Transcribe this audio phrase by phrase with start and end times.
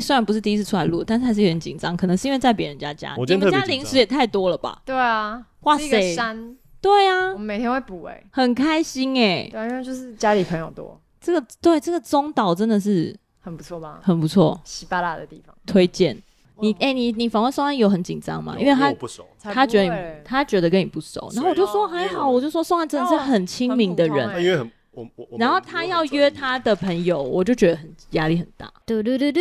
[0.00, 3.14] 在虽然不是第一次出来录，但是还是有点紧张，可能是因为在别人家家。
[3.16, 4.80] 你们家零食也太多了吧？
[4.84, 6.56] 对啊，哇塞，山。
[6.80, 9.48] 对啊，我们每天会补哎、欸，很开心哎、欸。
[9.52, 10.98] 对，因为就是家里朋友多。
[11.20, 14.00] 这个对这个中岛真的是很不错吧？
[14.02, 16.16] 很不错，稀巴烂的地方，推荐。
[16.62, 18.54] 你哎、欸，你你访问宋安有很紧张吗？
[18.58, 24.42] 因为他不熟，他觉得他觉得跟你不熟，然后我就说还好，我就说宋安真的是很亲民的人。
[24.42, 25.38] 因为很我我。
[25.38, 28.72] 然后他要约他的朋友，我就觉得很压力很大。
[28.86, 29.40] 嘟嘟嘟嘟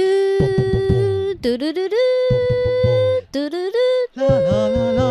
[1.42, 1.90] 嘟嘟嘟嘟
[3.32, 3.58] 嘟嘟
[4.14, 5.04] 嘟啦啦啦啦。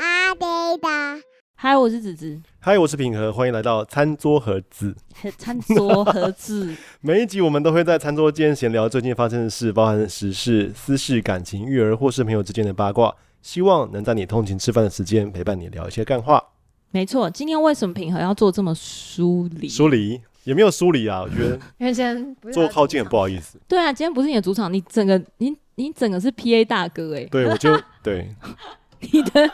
[0.00, 0.46] 阿呆
[0.78, 1.22] 的，
[1.54, 2.40] 嗨，我是子子。
[2.60, 4.94] 嗨，我是平和，欢迎来到餐桌盒子。
[5.38, 16.42] 餐桌盒子， 每一集我们都会在餐桌间闲聊最近发生的事，包含时事、私事、感情、育儿或是朋友之间的八卦，希望能在你通勤吃饭的时间陪伴你聊一些干话。
[16.90, 19.68] 没错，今天为什么平和要做这么疏离？
[19.68, 23.60] 疏离也没有疏离啊，我觉得因为先坐靠近很不好意思。
[23.68, 27.26] 对啊，今天不是你的主场，你整个你你整个是 P A 大哥哎、欸。
[27.26, 28.34] 对，我就 对
[29.00, 29.50] 你的。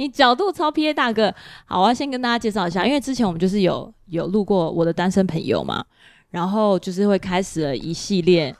[0.00, 1.34] 你角度超 P A 大哥，
[1.66, 5.84] 好，我要先跟大家介绍一下，因为之前我们就是有有录过我的单身朋友嘛，
[6.30, 8.54] 然后就是会开始了一系列，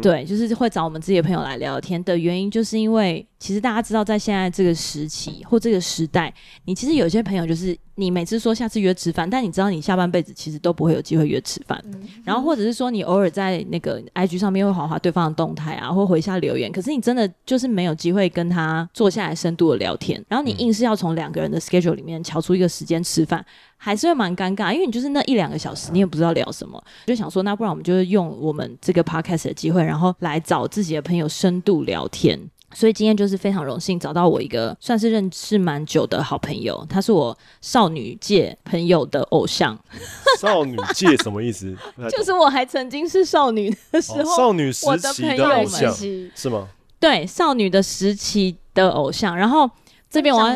[0.00, 6.32] 对，就是会找我们自己的朋友来聊天的原因，就是因为其实大家知道，在现在这个时期或这个时代，
[6.64, 7.76] 你其实有些朋友就是。
[7.98, 11.82] 你每次说下次约吃饭，但你知道你下半辈子其实都不会有机会约吃饭。
[11.86, 20.22] 嗯、然后或者是说你偶尔在那个 IG 上面会划划对方的动态啊，或回一下留言，可是你真的就是没有机会跟他坐下来深度的聊天。
[20.28, 23.44] 然后你硬是要从两个人的 schedule 里面瞧出一个时间吃饭，
[23.78, 32.38] 还是会蛮尴尬，因为你就是那一两个小时，你也不知道聊什么，就想说那不然我们就是用我们这个 podcast 的机会，然后来找自己的朋友深度聊天。
[32.76, 39.74] 所以今天就是非常荣幸找到我一个算是认识蛮久的好朋友，他是我少女界朋友的偶像。
[40.38, 41.74] 少女界什么意思？
[42.14, 45.90] 就是我还曾经是少女的时候，哦、少女时期的偶像
[46.34, 46.68] 是吗？
[47.00, 49.34] 对，少女的时期的偶像。
[49.34, 49.70] 然后
[50.10, 50.46] 这边我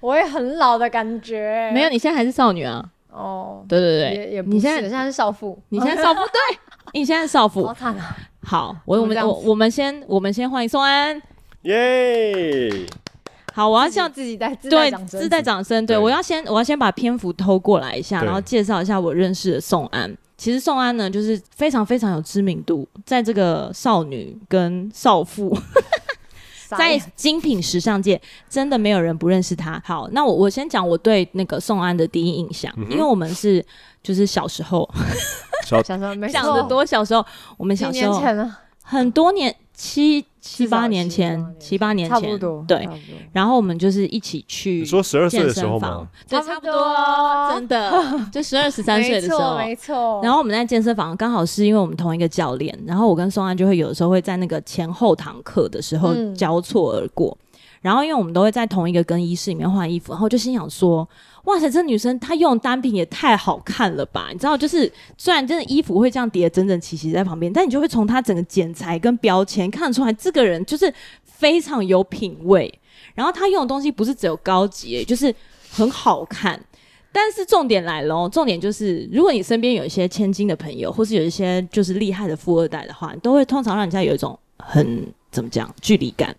[0.00, 2.84] 我也很老的感觉，没有，你现在还是少女啊？
[3.12, 6.58] 哦，对对对，也也不，你现在现在是少妇，你现在少妇，对，
[6.98, 8.16] 你现在是少妇，好惨啊！
[8.42, 11.22] 好，我我们我我们先我们先欢迎宋安。
[11.68, 12.88] 耶、yeah!！
[13.52, 15.84] 好，我要向自己带对自带掌声。
[15.84, 20.16] 对，我要先我要先把篇幅偷过来一下，然后介绍一下我认识的宋安。
[20.38, 25.54] 其实宋安呢，就是非常非常有知名度，在这个少女跟少妇，
[26.78, 28.18] 在精品时尚界，
[28.48, 29.82] 真的没有人不认识他。
[29.84, 33.62] 好，那我我先讲我对那个宋安的第一印象，嗯、因为我们是
[34.02, 34.88] 就是小时候，
[35.66, 37.22] 小时候没讲得多，小时候
[37.58, 38.22] 我们小时候
[38.82, 39.54] 很多年。
[39.80, 42.88] 七七八年前，七八年前，年前对，
[43.32, 44.80] 然后我们就是一起去。
[44.80, 46.08] 你说十二岁的时候吗？
[46.28, 47.92] 对，差不多，真的，
[48.32, 50.20] 就十二十三岁的时候，没错。
[50.20, 57.30] 然后我们在健身房，刚好是因为我们同一个教练，然后我跟宋安就会有的时候会在那个前后堂课的时候交错而过。
[57.40, 57.44] 嗯
[57.80, 61.08] 然后，因为我们都会在同一个更衣室里面换衣服，然后就心想说
[61.44, 72.72] ：“哇塞，这女生她用单品也太好看了吧！”你知道，就是虽然真的衣服会这样叠整整齐齐在旁边，但你就会从她整个剪裁跟标签看得出来，这个人就是非常有品味。
[73.14, 75.32] 然后她用的东西不是只有高级，就是
[75.70, 76.60] 很好看。
[77.10, 86.36] 但是重点来了，重点就是，如果你身边有一些千金的朋友，或是有一些就是厉害的富二代的话，你都会通常让人家有一种很怎么讲距离感。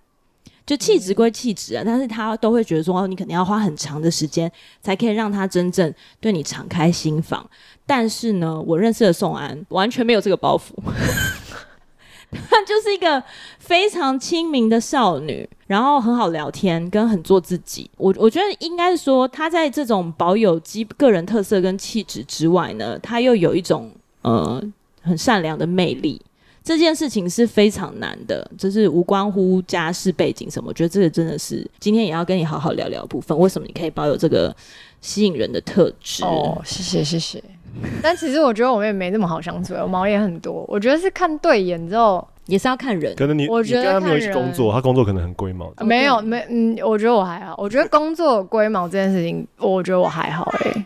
[0.69, 4.51] 就气质归气质啊，但是他都会觉得说，哦你肯定要花很长的时间，
[4.83, 7.43] 才可以让他真正对你敞开心房。
[7.87, 10.75] 但是呢，我认识的宋安完全没有这个包袱，
[12.29, 13.23] 她就是一个
[13.57, 17.89] 非常亲民的少女，然后很好聊天，跟很做自己。
[17.97, 23.91] 我我觉得应该是说，她在这种保有基个人特色跟气质之外呢，她又有一种
[24.21, 24.63] 呃
[25.01, 26.21] 很善良的魅力。
[26.69, 30.69] 这件事情是非常难的，就是无关乎家世背景什么。
[30.69, 33.35] 我觉得这个真的是今天也要跟你好好聊聊的部分。
[33.39, 34.55] 为什么你可以保有这个
[35.01, 36.23] 吸引人的特质？
[36.23, 37.43] 哦，谢谢谢谢。
[38.03, 40.63] 但其实我觉得我们也没那么好相处，我毛也很多。
[40.67, 43.15] 我觉得是看对眼之后，也是要看人。
[43.15, 45.73] 可能你我觉得他没有一起工作，他工作可能很龟毛。
[45.79, 47.55] 没有没嗯，我觉得我还好。
[47.57, 50.85] 我觉得工作龟毛这件事情，我觉得我还好哎、欸。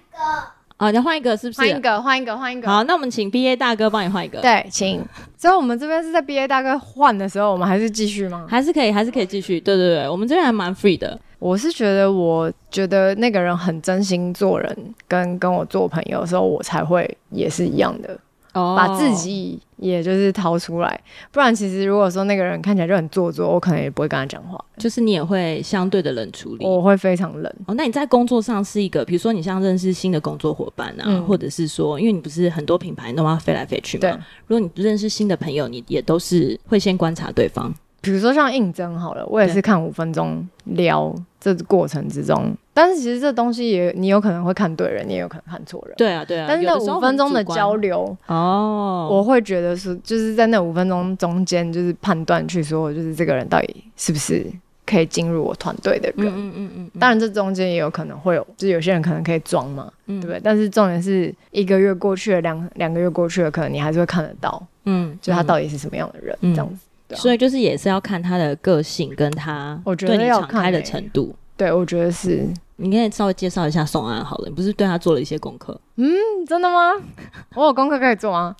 [0.83, 1.61] 好，再换一个是不是？
[1.61, 2.67] 换一个，换一个，换一个。
[2.67, 4.41] 好，那我们请 B A 大哥帮你换一个。
[4.41, 5.01] 对，请。
[5.37, 8.45] 所以我们这边是在 B A 大哥换的时候，我们还是继续吗？
[8.49, 9.61] 还是可以，还是可以继续。
[9.61, 11.17] 对对对，我们这边还蛮 free 的。
[11.39, 18.17] 我是觉得，我觉得那个人很真心做人，跟跟我做朋友的时候，我才会也是一样的，
[18.53, 21.01] 哦，把自己也就是掏出来，
[21.31, 27.51] 不然其实如果说那个人看起来就很做作，我可能也不会跟他讲话，就是你也会相对的冷处理，我会非常冷。
[27.65, 34.11] 哦，那你在工作上是一个，比如说你像认识新的工作伙伴啊，嗯、或者是说，因为你不是很多品牌都要飞来飞去嘛，对，
[34.47, 37.73] 如果你认识新的朋友，你也都是会先观察对方。
[38.03, 45.95] 比如说像应征好了，我也是看五分钟聊这过程之中，但是其实这东西也你有可能会看对人，你也有可能看错人。
[45.95, 46.45] 对啊，对啊。
[46.45, 54.45] 但是那五分钟的交流哦，我会觉得是就是在那五分钟中间，就是判断去说，就是这个人到底是不是
[54.85, 56.27] 可以进入我团队的人。
[56.27, 56.91] 嗯嗯嗯嗯。
[56.99, 60.41] 当然这中间也有可能会有，就是有些人可能可以装嘛，嗯、对不对？
[60.43, 66.75] 但是重点是一个月过去了，两两个月过去了，可能你还是会看得到，嗯，就他到底是什么样的人，嗯、这样子。
[67.15, 71.35] 所以就是也是要看他的个性跟他对你敞开的程度。
[71.55, 72.47] 对，我觉得是。
[72.77, 75.79] 你可以稍微介绍一下宋安好了，你不是对他做了一些功课？
[75.95, 76.11] 嗯，
[76.47, 76.91] 真的吗？
[77.55, 78.55] 我有功课可以做吗？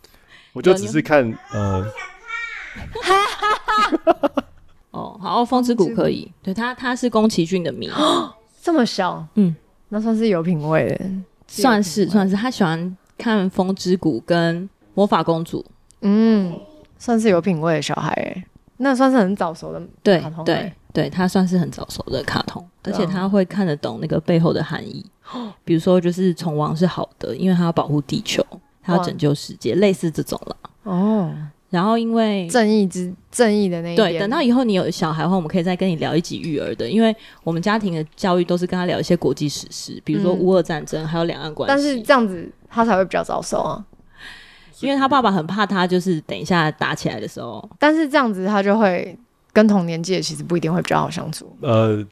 [0.54, 1.84] 我就只是看呃。
[4.92, 6.32] 哦，好，风之谷可以。
[6.44, 7.90] 对他，他是宫崎骏的迷。
[8.62, 9.54] 这么小，嗯，
[9.90, 11.06] 那算是有品味的，
[11.48, 12.36] 算是算是。
[12.36, 15.66] 他喜欢看风之谷跟魔法公主。
[16.02, 16.58] 嗯。
[17.04, 18.46] 算是有品味的小孩哎，
[18.78, 20.46] 那算是很早熟的卡通。
[20.46, 25.06] 对对对，他算是很早熟的卡通，而且他会看得懂那个背后的含义。
[25.66, 28.42] 比如说，就是虫王是好的，因为他要保护地球，
[28.82, 30.56] 他要拯救世界，类似这种了。
[30.84, 31.30] 哦。
[31.70, 37.14] 然后因为正义之正义的那一对，等到以后你有小孩的话，我们可以再跟你聊一集育儿的，因为
[37.44, 41.70] 我们家庭的教育都是跟他聊一些国际史事，比如说乌俄战争，还有两岸关系。
[41.76, 43.86] 但是这样子他才会比较早熟啊。
[44.82, 47.68] 因为他爸爸很怕他，就是等一下打起来的时候。
[47.80, 49.18] 但是这样子，他就会
[49.52, 51.56] 跟同年纪的其实不一定会比较好相处。
[51.62, 52.06] 呃，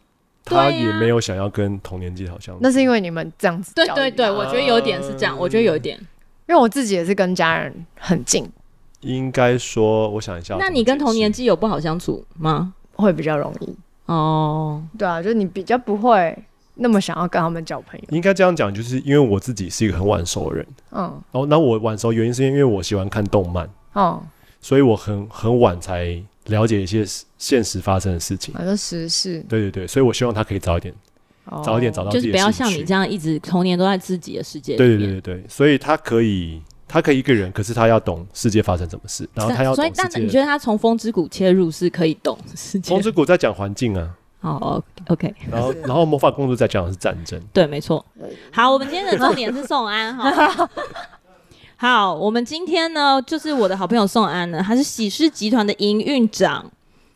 [0.46, 2.60] 他也没有想要跟同年纪好相处。
[2.62, 3.74] 那是因为你们这样子。
[3.76, 5.38] 对对对，我觉得有点是这样。
[5.38, 5.98] 我觉得有一点，
[6.48, 8.50] 因为我自己也是跟家人很近。
[9.02, 12.74] 应该说，我想一下，那你跟同年纪有不好相处吗？
[12.94, 13.76] 会比较容易
[14.06, 14.84] 哦。
[14.98, 16.38] 对啊，就是你比较不会。
[16.76, 21.02] 那么想要跟他们交朋友，应该这样讲，就是因为我自己是一个很晚熟的人，嗯，
[21.32, 24.24] 然后那我晚熟原因是因为我喜欢看动漫，哦，
[24.62, 27.06] 所以我很很晚才了解一些
[27.38, 30.94] 现实发生的事情，很多时事，对对对，所以我希望他可以早一点，
[31.46, 42.90] 哦、早一点找到自己的，就是不要像你这样一直童年都在自己的世界里，对对对对，所以他可以，他可以一个人，可是他要懂世界发生什么事，然后他要懂，所以但你觉得他从风之谷切入是可以懂世界？
[42.90, 44.16] 风之谷在讲环境啊。
[44.42, 48.04] 哦，OK，然后，然后魔法公主在讲的是战争，对，没错。
[48.52, 50.70] 好，我们今天的重点是宋安哈。
[51.78, 56.70] 好，我们今天呢，就是我的好朋友宋安呢，他是喜诗集团的营运长。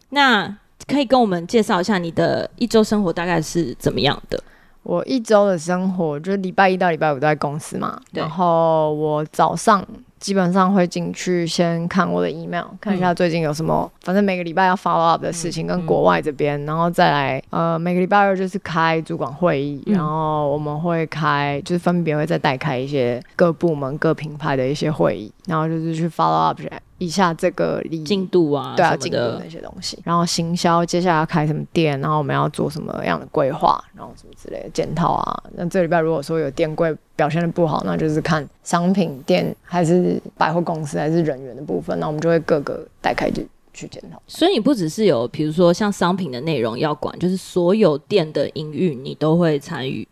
[0.10, 0.56] 那
[0.88, 4.42] 可以跟我们介绍一下你的一周生活大概是怎么样的？
[4.84, 9.84] 我一周的生活就是礼拜一到礼拜五都在公司嘛，对然后我早上。
[10.26, 26.60] 基本上会进去先看我的 email，看一下最近有什么，嗯、反正每个礼拜要 follow up 的事情跟国外这边，嗯、然后再来呃每个礼拜二就是开主管会议，嗯、然后我们会开就是分别会再带开一些各部门各品牌的一些会议，然后就是去 follow up。
[26.98, 35.44] 一下这个进度啊，对啊，进度那些东西，然后行销接下来要开什么店，然后我们要做什么样的规划，然后什么之类的检讨啊。
[35.56, 43.44] 那这礼拜如果说有店柜表现的不好，那就是看商品店还是百货公司还是人员的部分，那我们就会各个带开就
[43.74, 44.22] 去检讨。
[44.26, 50.08] 所以你不只是有，比如说像商品的内容要管，就是所有店的营运你都会参与。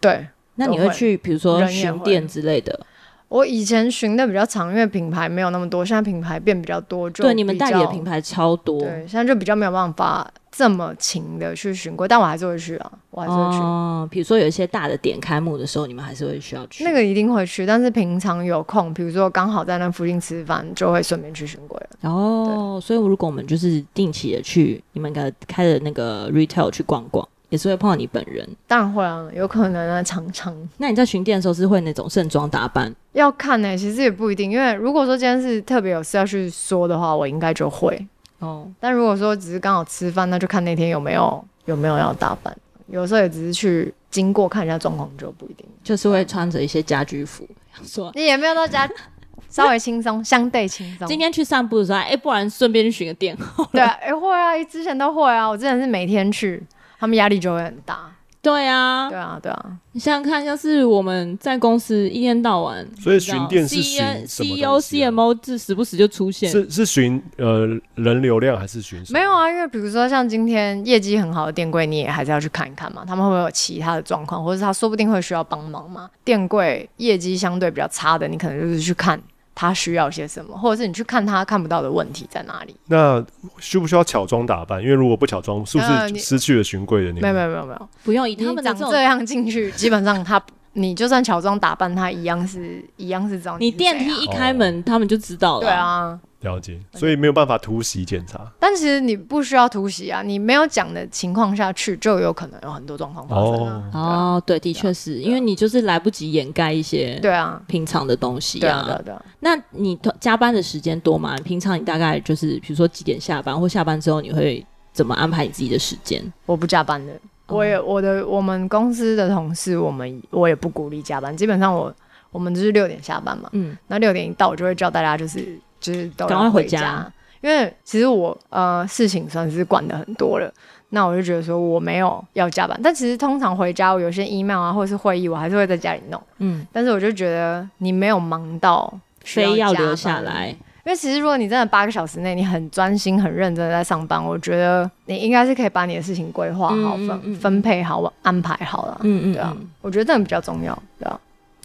[0.00, 0.24] 对，
[0.54, 2.86] 那你会去比如说巡店之类的。
[3.30, 13.58] 我以前巡的比较长，因为品牌没有那么多，现在品牌变比较多，就对你们代理的品牌超多，对，现在就比较没有办法这么勤的去巡过，但我还是会去啊，我还是会去。
[13.58, 16.82] 哦，比如说有一些大的点开幕的时候，你们还是会需要去。
[16.82, 22.10] 那个一定会去，但是平常有空，比如说刚好在那附近吃饭，就会顺便去巡过了。
[22.10, 27.28] 哦，对所以如果我们就是定期的去你们开开的那个 retail 去逛逛。
[27.50, 30.56] 也是会碰到你本人，当然会啊，有可能啊，常常。
[30.78, 32.94] 那你在巡店的时候是会那种盛装打扮？
[33.12, 38.06] 要看呢、欸，其实也不一定，因为如果说今天是特别有事要去说的话，我应该就会
[38.38, 38.66] 哦。
[38.78, 42.56] 但如果说只是刚好吃饭，那就看那天有没有有没有要打扮。
[42.86, 45.66] 有时候也只是去经过看一下状况，就不一定。
[45.82, 47.44] 就是会穿着一些家居服，
[47.82, 48.88] 说你也没有到家，
[49.50, 51.08] 稍微轻松，相对轻松。
[51.08, 53.36] 今天去散步的时候，哎、欸，不然顺便去巡个店。
[53.72, 56.62] 对啊，哎、欸、会啊，之前都会啊，我之前是每天去。
[57.00, 58.12] 他们压力就会很大。
[58.42, 59.66] 对啊，对啊，对啊。
[59.92, 66.50] 你想想看，要是我们在公司一天到晚，所以巡店是巡 CEO、CMO 是时不时就出现。
[66.50, 67.66] 是是巡呃
[67.96, 69.02] 人流量还是巡？
[69.10, 73.04] 没有啊，因为比如说像今天业绩很好的店柜，你也还是要去看一看嘛。
[73.06, 76.08] 他们会不会有其他的状况，或者是他说不定会需要帮忙嘛？
[76.24, 79.20] 店柜业绩相对比较差的，你可能就是去看。
[79.60, 82.74] 他需要些什么，或者是你去看他看不到的问题在哪里。
[82.86, 83.22] 那
[83.58, 84.82] 需不需要乔装打扮？
[84.82, 87.20] 因为如果不乔装，是不是失去了寻贵的那个？
[87.20, 90.42] 没有没有没有没有，不用以他们长这样进去， 基本上他。
[90.74, 93.58] 你就算乔装打扮，他一样是一样是这样。
[93.60, 95.62] 你电梯一开门，哦、他们就知道了。
[95.62, 96.78] 对啊，了解。
[96.92, 98.50] 所以没有办法突袭检查。
[98.58, 103.90] 但其实你不需要突袭啊，你没有讲的情况下去，就有可能有很多状况发生啊。
[103.92, 108.84] 哦，哦，对，的确是因为你就是来不及掩盖一些对啊平常的东西啊。
[108.84, 109.24] 对啊，对啊。
[109.40, 111.36] 那你加班的时间多吗？
[111.44, 116.22] 平常你大概就是比如说几点下班，或下班之后你会怎么安排你自己的时间？
[116.46, 117.12] 我不加班的。
[117.48, 121.36] 我也我的我们公司的同事，我们我也不鼓励加班。
[121.36, 121.92] 基本上我
[122.30, 127.10] 我们就是六点下班嘛，嗯，那六点一到，我就会叫大家就是就是都赶快回家，
[127.40, 130.52] 因为其实我呃事情算是管的很多了，
[130.90, 138.92] 那我就觉得说我没有要加班，但其实通常回家我有些 email 啊或者是会议，我还是会在家里弄，嗯，但是我就觉得你没有忙到
[139.24, 140.54] 非要留下来。
[140.82, 148.98] 因为其实，如果你真的八个小时内你很专心、很认真的在上班，我觉得你应该是可以把你的事情规划好、分、嗯嗯、分配好、安排好了。
[149.02, 151.20] 嗯嗯，对啊，我觉得这个比较重要，对啊，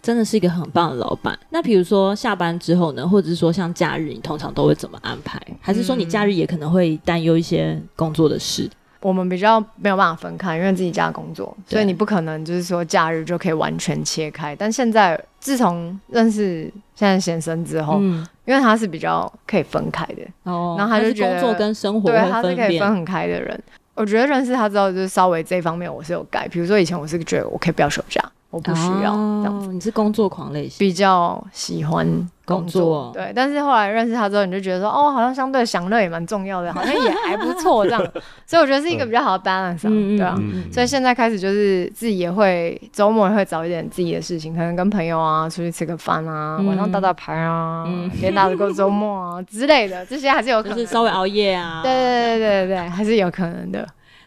[0.05, 1.38] 真的是一个很棒的老板。
[1.50, 5.41] 那比如说下班之后呢，或者是说像假日，你通常都会怎么安排？
[5.59, 8.69] 还是说你假日也可能会担忧一些工作的事？
[9.01, 14.55] 我们比较没有办法分开，因为自己家工作，所以你不可能就是说假日就可以完全切开。
[14.55, 23.63] 但现在自从认识现在先生之后，嗯，因为他是比较可以分开的，哦，然后他就觉得工作跟生活对他是可以分很开的人。
[23.95, 26.47] 我觉得认识他之后，就是稍微这方面我是有改。
[26.47, 28.21] 比如说以前我是觉得我可以不要休假。
[28.55, 32.07] 我不需要这样子，你是工作狂类型，比较喜欢
[32.45, 33.33] 工作，对。
[33.35, 38.01] 但是后来认识他之后，你就觉得说，哦，好像相对享乐也蛮重要的， 好像也还不错这样。
[38.45, 39.81] 所以我觉得是一个比较好的 balance，
[40.15, 40.38] 对啊。
[40.71, 47.85] 所以现在开始就是自己也会周末也会找一点自己的事情，可能跟朋友啊出去吃个饭啊，晚上打打牌啊，
[48.21, 53.85] 连打个周末啊之类的，这些还是有可能，就是稍微熬夜啊，对对对对对，还是有可能的。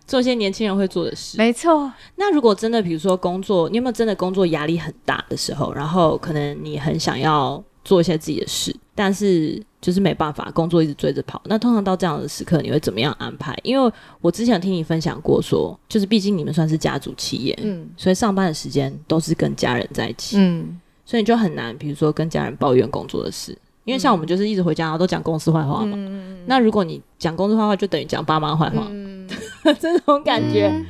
[0.08, 1.92] 做一些年轻人会做的事，没错。
[2.16, 11.40] 那如果真的，比如说工作，你有没有真的工作压力很大的时候，然后可能你很想要做一些自己的事，但是就是没办法，工作一直追着跑。
[11.44, 13.54] 那通常到这样的时刻，你会怎么样安排？
[13.62, 25.98] 因为我之前听你分享过说，说就是毕竟你们算是家族企业，嗯，所以上班的时间都是跟家人在一起，嗯，所以你就很难，比如说跟家人抱怨工作的事，因为像我们就是一直回家，然后都讲公司坏话嘛。
[25.98, 28.86] 嗯，那如果你讲公司坏话，就等于讲爸妈坏话。
[28.88, 29.07] 嗯
[29.80, 30.86] 这种感觉、嗯，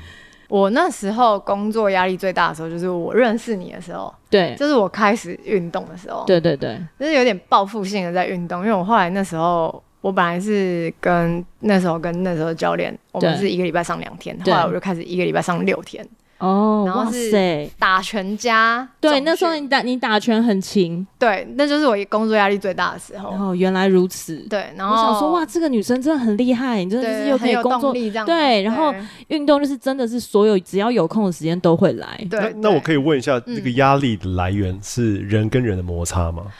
[0.48, 16.06] 我那时候工作压力最大的时候，就是我认识你的时候，对，就是我开始运动的时候，对对对，就是有点报复性的在运动，因为我后来那时候，我本来是跟那时候跟那时候教练，我们是一个礼拜上两天，后来我就开始一个礼拜上六天。
[16.38, 23.30] 哦，然后是打拳加对，那时候你打你打拳很勤，对，那就是我工作压力最大的时候。
[23.30, 24.66] 哦，原来如此，对。
[24.76, 27.92] 然后我想说，哇，这个女生真的很厉害，你真的是又可以工作，
[28.24, 28.94] 对，然后
[29.28, 32.24] 运动就是真的是所有只要有空的时间都会来。
[32.30, 36.44] 对，那我可以问一下，这个压力的来源是人跟人的摩擦吗？
[36.46, 36.52] 嗯，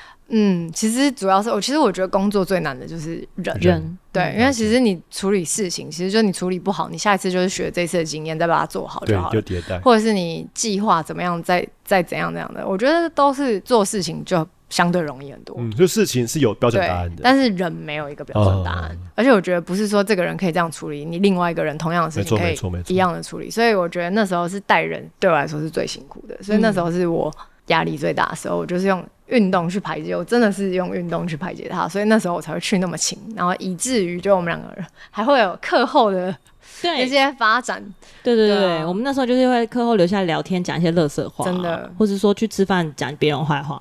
[0.73, 3.99] 其实主要是我，其实我觉得工作最难的就是人，人。
[4.13, 15.57] 对，因为其实你处理事情，其实就你处理不好，你下一次就是学这次的经验，再把它做好就好了，就迭代，或者是你计划怎么样，再再怎样怎样的，我觉得都是做事情就相对容易很多。
[15.59, 22.59] 嗯，就事情是有标准答案的，但是人没有一个标准答案，而且我觉得不是说这个人可以这样处理，你另外一个人同样的事情可以
[22.89, 27.33] 一样的处理，所以我觉得那时候是带人对我来说是最辛苦的，所以那时候是我
[27.69, 29.03] 压力最大的时候，我就是用。
[29.29, 36.35] 运动去排解，我真的是用运动去排解它，所以那时候我才会去那么勤，然后以至于就我们两个人还会有课后的
[36.83, 37.83] 那些发展。
[38.23, 43.81] 对对对，我们那时候就是会课后留下来聊天，讲一些乐色话，真的，或者说去吃饭讲别人坏话。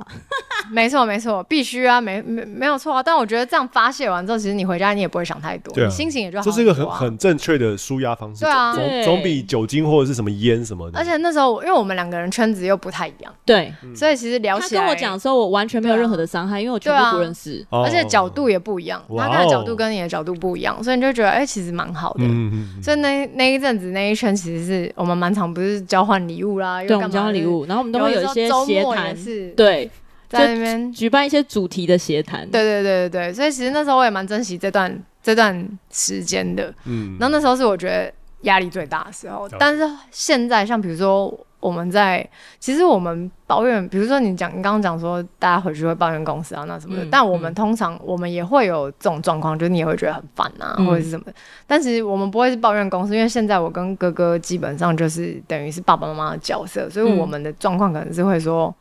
[0.71, 3.03] 没错没错，必须啊，没没没有错啊。
[3.03, 6.43] 但我觉得这样发泄完之后，其实你回家你也不会想太多，心情也就好，啊。
[6.45, 10.97] 这是一个很很正确的舒压方式，对啊，总总比酒精或者是什么烟什么的。
[10.97, 22.23] 而且那时候，因为我们两个人圈子又不太一样，对，嗯、所以其实聊起来，他跟我讲的时候，我完全没有任何的伤害，啊，因为我全部不认识，啊，而且角度也不一样，他看的角度跟你的角度不一样，所以你就觉得哎，欸，其实蛮好的。
[22.23, 29.15] 嗯嗯嗯，所以那那一阵子那一圈其实是我们蛮常不是交换礼物啦，对，我们交换礼物，然后我们都会有一些闲谈，
[29.55, 29.89] 对。
[30.29, 42.29] 在那边举办一些主题的协谈，对对对对对，所以其实那时候我也蛮珍惜这段这段时间的，嗯，然后那时候是我觉得压力最大的时候，嗯、但是现在像比如说我们在，
[42.59, 51.23] 其实我们抱怨，比如说你讲你刚刚讲说大家回去会抱怨公司啊那什么的，嗯、但我们通常我们也会有这种状况，就是你也会觉得很烦啊、嗯、或者是什么。
[51.25, 51.33] 的，
[51.65, 58.73] 但是我们不会是抱怨公司，因为现在我跟哥哥基本上就是等于是爸爸妈妈的角色，所以我们的状况可能是会说。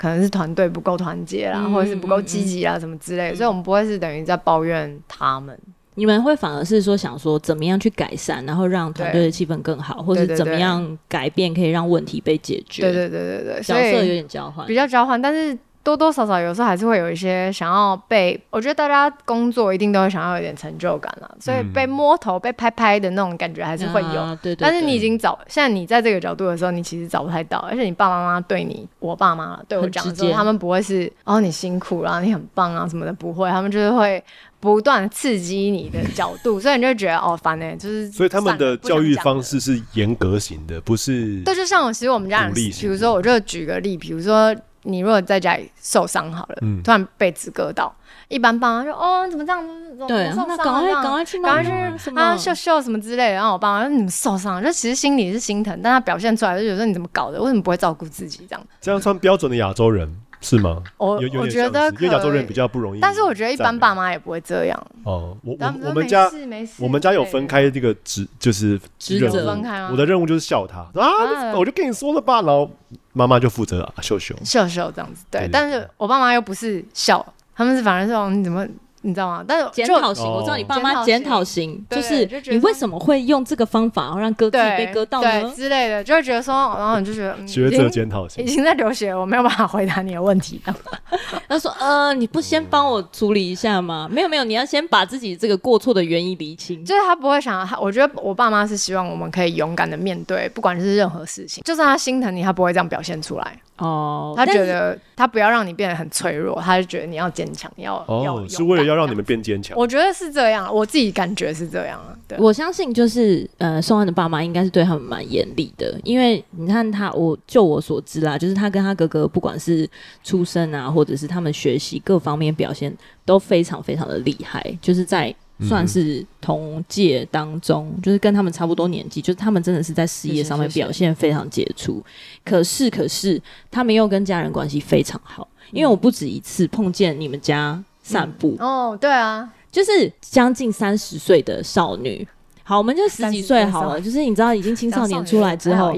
[0.00, 5.54] 可能是团队不够团结啦，嗯、或者是不够积极啦，什么之类所以我们不会是等于在抱怨他们。
[5.96, 12.80] 你们会反而是说想说怎么样去改善，然后让团队的气氛更好，或者怎么样改变可以让问题被解决？
[12.80, 15.58] 对对对对对，角色有点交换，比较交换，但是。
[15.82, 24.20] 多多少少有时候还是会有一些想要被，我觉得大家工作一定都会想要有点成就感了，所以被摸头、被拍拍的那种感觉还是会有。
[24.20, 24.58] 啊、对，对，对。
[24.60, 34.22] 但是你已经找，现在你在这个角度的时候，你其实找不太到，而且你爸爸妈妈对你，我爸妈对我讲的时候，他们不会是哦你辛苦了，你很棒啊什么的，不会，他们就是会
[34.60, 38.10] 不断刺激你的角度，所以你就觉得哦烦呢，就是。
[38.10, 41.42] 所以他们的教育方式是严格型的，不是。
[41.42, 44.54] 对，就像我其实我们家人，比如说我就举个例，比如说。
[44.82, 47.94] 你如果在家里受伤好了，嗯、突然被子割到，
[48.28, 49.62] 一般爸妈说哦，怎么这样？
[50.08, 53.34] 对，那赶快赶快去，赶快去啊秀秀什么之类的。
[53.34, 54.62] 然后我爸妈说你们受伤？
[54.62, 57.38] 就其实心里是心疼，但他表现出来就有时候你怎么搞的？
[57.40, 58.66] 为什么不会照顾自己这样？
[58.80, 60.10] 这样算标准的亚洲人
[60.40, 60.82] 是吗？
[60.96, 64.86] 我我觉得因为亚洲人比较不容易，但是我觉得一般爸妈也不会这样。
[65.04, 66.30] 哦，我我我们家
[66.78, 69.90] 我们家有分开这个职，就是职责分开吗？
[69.92, 72.70] 我的任务就是笑他啊，我就跟你说了吧，然后。
[73.12, 75.48] 妈妈就负责秀秀秀秀这样子，对。
[75.52, 77.24] 但是我爸妈又不是笑，
[77.54, 78.66] 他们是反而是说你怎么
[79.02, 79.44] 你知道吗？
[79.46, 90.60] 但是检讨型，我知道你爸妈检讨型，就是你为什么会用这个方法，然后让割自己被割到呢之类的，就会觉得说，然后你就觉得学者检讨型已经在流血，我没有办法回答你的问题。
[91.48, 94.08] 他说：“呃，你不先帮我处理一下吗？
[94.10, 103.60] 没有没有，你要先把自己这个过错的原因理清。”就是他不会想，他我觉得我爸妈是希望我们可以勇敢的面对，不管是任何事情，就算他心疼你，他不会这样表现出来。
[103.80, 109.76] 哦，他觉得他不要让你变得很脆弱，他就觉得你要坚强，要哦，是为了要让你们变坚强。
[109.76, 112.14] 我觉得是这样，我自己感觉是这样啊。
[112.28, 119.88] 对，我相信就是呃，宋安的爸妈应该是对他们蛮严厉的，因为你看他，我就我所知啦，就是他跟他哥哥不管是
[120.22, 122.94] 出生啊，或者是他们学习各方面表现
[123.24, 125.34] 都非常非常的厉害，就是在。
[125.60, 132.02] 算是同届当中，嗯、就是跟他们差不多年纪，就是他们真的是在事业上面表现非常杰出。
[132.44, 133.40] 可是，可是
[133.70, 138.56] 他们又跟家人关系非常好，嗯、因为我不止一次碰见你们家散步。
[138.58, 142.26] 嗯、哦，对啊，就是将近三十岁的少女。
[142.62, 145.92] 好，我们就十几岁好了，就是你知道，已经青少年出来之后，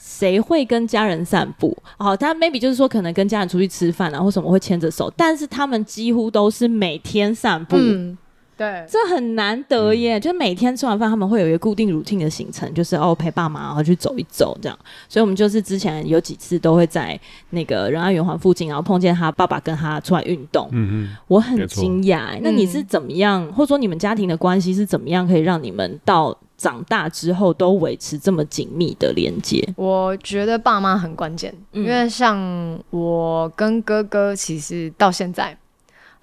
[0.00, 1.76] 谁会跟家人散步？
[1.98, 7.76] 好，他 maybe 就是说，可能跟家人出去吃饭啊，或什么会牵着手，但是他们几乎都是每天散步。
[7.76, 8.16] 嗯
[8.62, 10.18] 对，这很难得耶！
[10.18, 14.78] 嗯、就每天吃完饭，他们会有一个固定 routine 的行程，就是哦陪爸妈，然后去走一走这样。
[15.08, 17.18] 所以，我们就是之前有几次都会在
[17.50, 20.68] 那个仁爱圆环附近，然后碰见他爸爸跟他出来运动。
[20.70, 22.34] 嗯嗯，我很惊讶。
[22.34, 29.68] 错那你是怎么样，嗯、或者说你们家庭的关系是怎么样，可以让你们到长大之后都维持这么紧密的连接？
[29.74, 35.58] 我觉得爸妈很关键，嗯、因为像我跟哥哥，其实到现在。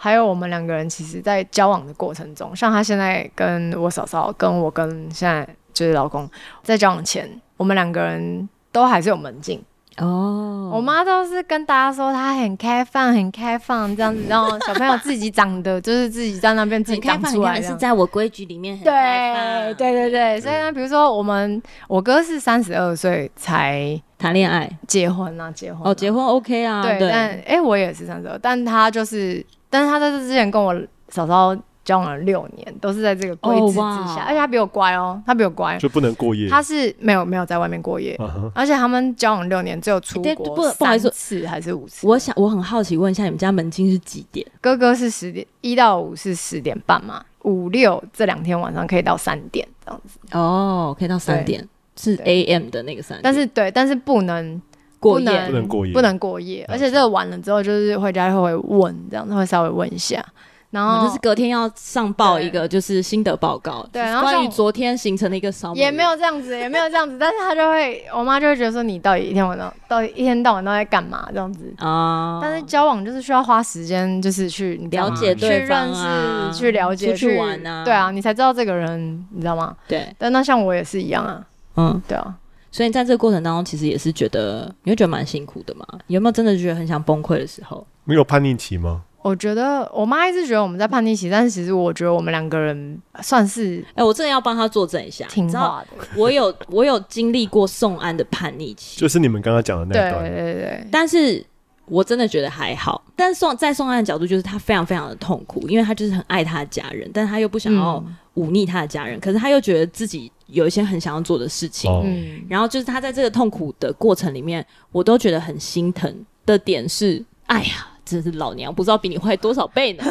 [0.02, 6.30] 还有我们两个人，其实，在交往的过程中，像他现在跟我嫂嫂，跟我跟现在就是老公，
[6.64, 9.62] 在交往前，我们两个人都还是有门禁
[9.98, 10.72] 哦。
[10.74, 19.76] 我妈都是跟大家说她很开放，很开放这样子，然后小朋友自己长的就是自己在那边自己长出来，是在我规矩里面很开放。
[19.76, 29.46] 对对对对，所以呢，比如说我们，我哥是三十二岁才谈恋爱、结婚啊，结婚哦，结婚 OK 啊，对，但哎，我也是三十二，但他就是。
[29.70, 30.76] 但是他在这之前跟我
[31.10, 34.20] 嫂嫂交往了六年，都是在这个规制之下，oh, wow.
[34.28, 36.48] 而且他比我乖哦，他比我乖，就不能过夜。
[36.48, 38.52] 他是没有没有在外面过夜，uh huh.
[38.54, 42.06] 而且他们交往六年，只有出国三次还是五次？
[42.06, 44.46] 我想我很好奇，问一下你们家门禁是几点？
[44.62, 50.20] 哥哥是十点，一到五是十点半嘛，五六这两天晚上可以到三点这样子。
[50.32, 54.62] 哦，oh, 可以到三点，是 AM 的那个三点，但是对，但是不能。
[55.00, 55.46] 过夜。
[55.48, 60.24] 不能过夜，不能过夜，而且这个完了之后，就是回家会问，这样子会稍微问一下，
[60.72, 71.74] 然后就是隔天要上报一个就是心得报告，对，然后关于昨天形成的一个扫也没有这样子， 也没有这样子，但是他就会，我妈就会觉得说你到底一天晚上到底一天到晚都在干嘛这样子。
[71.78, 72.40] 啊？
[72.42, 79.76] 但是交往就是需要花时间，就是去了解对方啊，去了解去玩啊，对啊，你才知道这个人，你知道吗？
[79.88, 81.44] 对，但那像我也是一样啊，
[81.78, 82.36] 嗯，对啊。
[82.72, 85.86] 所以在这个过程当中，其实也是觉得你会觉得蛮辛苦的嘛？
[86.08, 87.86] 有没有真的觉得很想崩溃的时候？
[88.06, 89.04] 没有叛逆期吗？
[89.22, 93.80] 我觉得我妈一直觉得我们在叛逆期，但是其实我觉得我们两个人算是……
[93.90, 96.08] 哎、欸，我真的要帮她作证一下，听话的。
[96.16, 100.24] 我有我有经历过宋安的叛逆期，就是你们刚刚讲的那段。
[100.24, 100.88] 对对对。
[100.90, 101.46] 但是
[101.86, 103.04] 我真的觉得还好。
[103.14, 108.02] 但宋在宋安的角度，就是他非常非常的痛苦，因为他就是很爱他的家人，但他又不想要
[108.40, 110.32] 忤逆他的家人，嗯、可是他又觉得自己。
[110.52, 116.12] 有一些很想要做的事情，嗯，然后就是他在这个痛苦的过程里面，我都觉得很心疼
[116.44, 120.04] 的点是，哎呀，真是老娘不知道比你坏多少倍呢。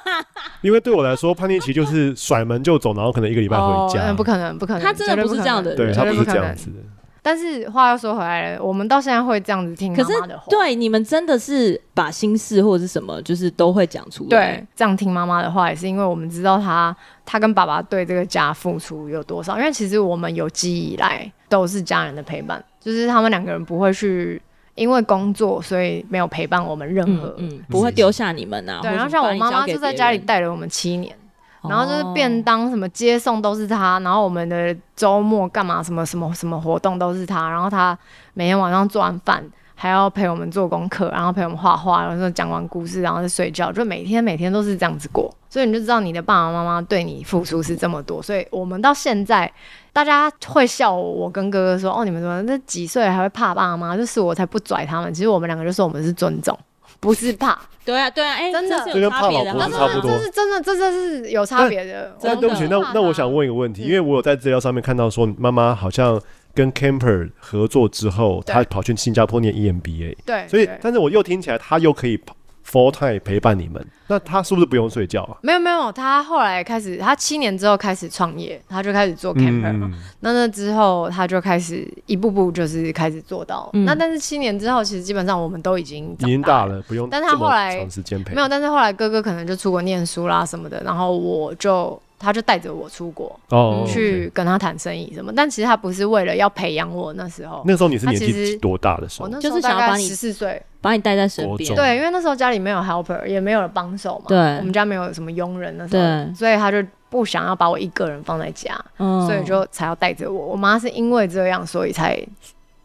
[0.60, 4.10] 因为对我来说，叛逆期就是甩门就走，然后可能一个礼拜回家。
[4.10, 6.76] 哦、不可能，不可能，他真的不是这样的人，对，他不是这样子的。
[7.22, 10.44] 但是话又说回来了，我们到现在会这样子听妈妈的话。
[10.48, 14.28] 对，你们真的是把心事或者是什么，就是都会讲出来。
[14.30, 19.58] 对，这样听妈妈的话，也是因为我们知道她她跟爸爸对这个家付出有多少。
[19.58, 24.40] 因为其实我们有记忆以来都是家人的陪伴，就是他们两个人不会去
[24.74, 28.78] 因为工作所以没有陪伴我们任何，嗯，嗯，不会丢下你们啊。
[28.80, 31.14] 对，然后像我妈妈就在家里带了我们七年。
[31.62, 37.98] 然后就是便当什么接送都是他，然后我们的周末干嘛什么什么什么活动都是他，然后他
[38.34, 39.44] 每天晚上做完饭
[39.74, 49.50] 还要陪我们做功课，然后陪我们画画，然后讲完故事然后就睡觉，就每天每天都是这样子过，所以你就知道你的爸爸妈妈对你付出是这么多，所以我们到现在
[49.92, 53.96] 大家会笑我，我跟哥哥说哦，你们怎么那几岁还会怕爸妈？
[53.96, 56.56] 就是我才不拽他们，其实我们两个就说我们是尊重。
[57.00, 58.82] 不是怕，对啊，对啊，哎，真的。
[58.86, 62.16] 这跟怕老婆是，差不多，这是真的，这这是有差别的。
[62.20, 66.20] 但对不起，那那我想问一个问题，因为我有在资料上面看到说，妈妈好像
[66.54, 72.34] 跟 Camper 合作之后，她跑去新加坡念 EMBA，对，所以，但是我又听起来，她又可以跑。
[72.70, 75.38] Full time 陪伴你们，那他是不是不用睡觉啊？
[75.42, 79.90] 没有没有，他后来开始，他七年之后开始创业，他就开始做 camper 嘛。
[79.90, 83.70] 嗯、那那之后他就开始一步步就是开始做到。
[83.72, 87.08] 嗯、那但是七年之后，其实基本上我们都已经已经大了，不用。
[87.10, 88.48] 但他后来长时间陪，没有。
[88.48, 92.00] 但是后来哥哥可能就出国念书啦什么的，然后我就。
[92.18, 95.32] 他就带着我出国，哦，去跟他谈生意什么。
[95.34, 97.62] 但其实他不是为了要培养我，那时候。
[97.66, 99.26] 那时候你是年纪多大的时候？
[99.26, 101.74] 我那时候大概十四岁，把你带在身边。
[101.74, 104.24] 对，因为那时候家里没有 helper，也没有帮手嘛。
[104.28, 110.46] 对，我们家没有什么佣人那时候，所以他就不想要把我一个人放在家，所以就才要带着我。
[110.48, 112.20] 我妈是因为这样，所以才。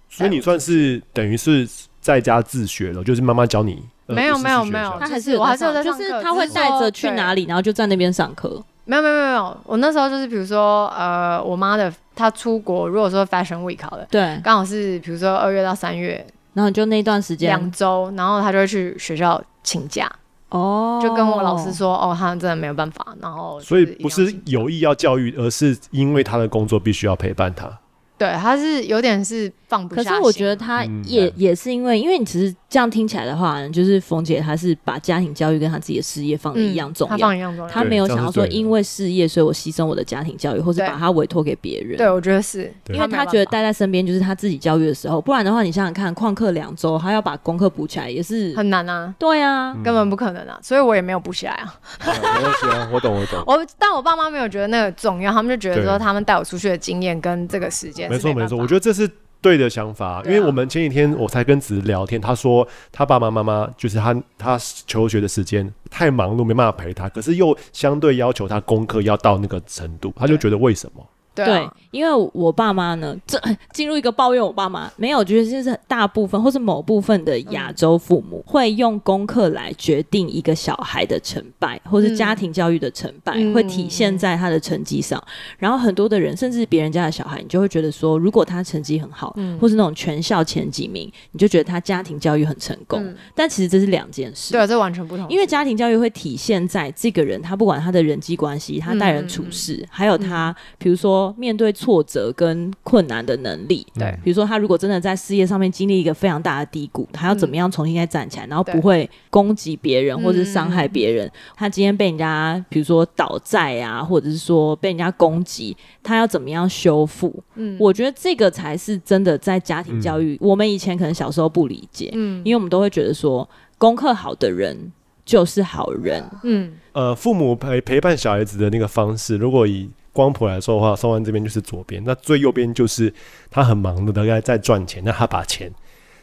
[0.10, 1.68] 所以你算是等于是
[2.00, 3.84] 在家自学了，就是妈妈教你？
[4.06, 8.64] 没有没有没有，他还是我还是有在上课，就是他会带着去哪里，然后就在那边上课。
[8.86, 17.50] 没有没有没有没有，我那时候就是比如说，呃，我妈的她出国，如果说 Fashion Week 好了，对，刚好是比如说二月到三月，然后就那段时间。
[17.50, 20.12] 两周，然后她就会去学校请假，
[20.50, 27.72] 哦，就跟我老师说，哦，她真的没有办法，然后所以不是有意要教育，而是因为她的工作必须要陪伴她。
[28.18, 30.04] 对，她是有点是放不下。
[30.04, 41.98] 可是我觉得他也、嗯、也是因为，因为你其实这样听起来的话，就是冯姐她是把家庭教育跟她自己的事业放的一样重要，嗯、她没有想要说因为事业，所以我牺牲我的家庭教育，或是把它委托给别人。
[41.98, 49.12] 对，我觉得是，因为她觉得待在身边就是她自己教育的时候，不然的话，你想想看，旷课两周，她要把功课补起来也是很难啊。
[49.18, 51.74] 对啊，根本不可能啊，所以我也没有补起来啊。
[52.06, 53.44] 没关系啊，我懂我懂。
[53.48, 58.84] 我但我爸妈没有觉得那个重要，他们就觉得说他们带我出去的经验跟这个时间没错没错，我觉得。
[58.84, 59.10] 这是
[59.44, 71.06] 对的想法，因为我们前几天我才跟子聊天，他说他爸爸妈妈就是他他求学的时间太忙碌，没办法陪他，可是又相对要求他功课要到那个程度，他就觉得为什么？
[71.36, 73.42] 对，对，因为我爸妈呢，这
[73.74, 85.20] 进入一个抱怨，我爸妈没有，觉得就是大部分或是某部分的亚洲父母会用功课来决定一个小孩的成败，或是家庭教育的成败，嗯、会体现在他的成绩上。
[85.20, 93.04] 嗯、然后很多的人，甚至别人家的小孩，你就会觉得说，如果他成绩很好，嗯、或是那种全校前几名，你就觉得他家庭教育很成功。
[93.04, 95.28] 嗯、但其实这是两件事，对啊，这完全不同。
[95.30, 101.23] 因为家庭教育会体现在这个人，他不管他的人际关系，他待人处事，嗯、还有他，比如说。
[101.38, 111.30] 面对挫折跟困难的能力，对，比如说他如果真的在事业上面经历一个非常大的低谷，他要怎么样重新再站起来，然后不会攻击别人或者是伤害别人？
[111.56, 117.34] 他今天被人家比如说倒债啊，或者是说被人家攻击，他要怎么样修复？
[117.56, 120.38] 嗯，我觉得这个才是真的在家庭教育。
[120.42, 124.92] 我们以前可能小时候不理解，嗯，因为我们都会觉得说功课好的人
[125.26, 133.14] 就是好人，嗯，呃，父母陪陪伴小孩子的那个方式，如果以光谱来说的话，松安这边就是左边，那最右边就是
[133.52, 135.70] 他很忙的，大概在赚钱，那他把钱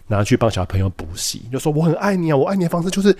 [0.07, 3.15] 拿去帮小朋友补习，就说我很爱你啊，我爱你的方式就是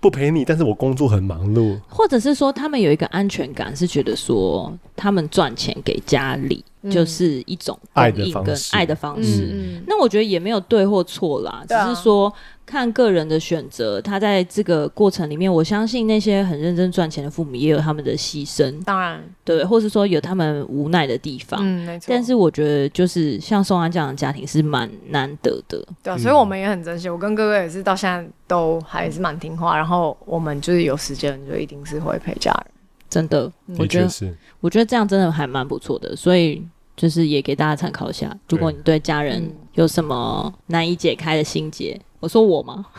[0.00, 6.62] 不陪你，但是我工作很忙碌，或者是说他们有一个安全感，是觉得说他们赚钱给家里。
[6.90, 9.48] 就是一种爱的方式，爱的方式。
[9.52, 12.32] 嗯、那我觉得也没有对或错啦，嗯、只是说
[12.64, 14.00] 看个人的选择。
[14.00, 21.60] 他在这个过程里面，我相信那些很认真赚钱的父母也有他们的牺牲，当然，对，或是说有他们无奈的地方。
[21.62, 22.06] 嗯，没错。
[22.08, 25.84] 但是我觉得，就是像宋安这样的家庭是蛮难得的。
[26.02, 27.08] 对啊，所以我们也很珍惜。
[27.08, 29.76] 我跟哥哥也是到现在都还是蛮听话。
[29.76, 32.66] 然后我们就是有时间就一定是会陪家人。
[33.08, 36.14] 真的，我觉得是，我觉得这样真的还蛮不错的。
[36.16, 36.66] 所以。
[36.96, 38.34] 就是也给大家参考一下。
[38.48, 42.86] 如果你对家人有什么难以解开的心结，我说我吗？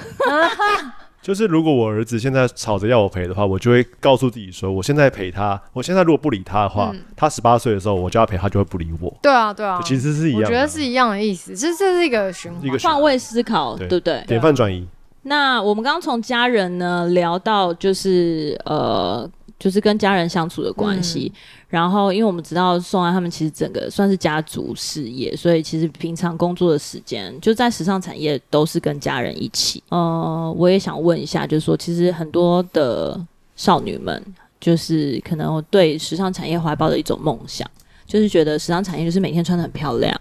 [1.19, 9.13] 就是如果我儿子现在吵着要我陪的话，我就会告诉自己说，我现在陪他，我现在如果不理他的话，嗯、他十八岁的时候我就要陪他，就会不理我。
[9.21, 14.23] 对啊，对啊，其实是一样的，我觉得是一样的意思，这这是一个循环，换位思考，对，对不对？
[14.25, 14.88] 典范转移。
[15.23, 19.29] 那我们刚刚从家人呢聊到，就是呃。
[19.60, 21.38] 就是跟家人相处的关系，嗯、
[21.70, 29.84] 然后因为我们知道宋安他们其实整个算是家族事业，所以其实平常工作的时间就在时尚产业都是跟家人一起。
[29.89, 33.20] 呃，我也想问一下，就是说，其实很多的
[33.56, 34.24] 少女们，
[34.60, 37.67] 就是可能对时尚产业怀抱的一种梦想，
[38.06, 40.15] 就是觉得时尚产业就是每天穿的很漂亮，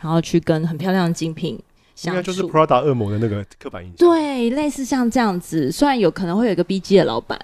[0.00, 1.56] 然后去跟很漂亮的精品
[1.94, 3.96] 相处，应该就是 Prada 恶魔的那个刻板印象。
[3.98, 7.38] 对，类似像这样子，虽然有可能会有一个 BG 的老板。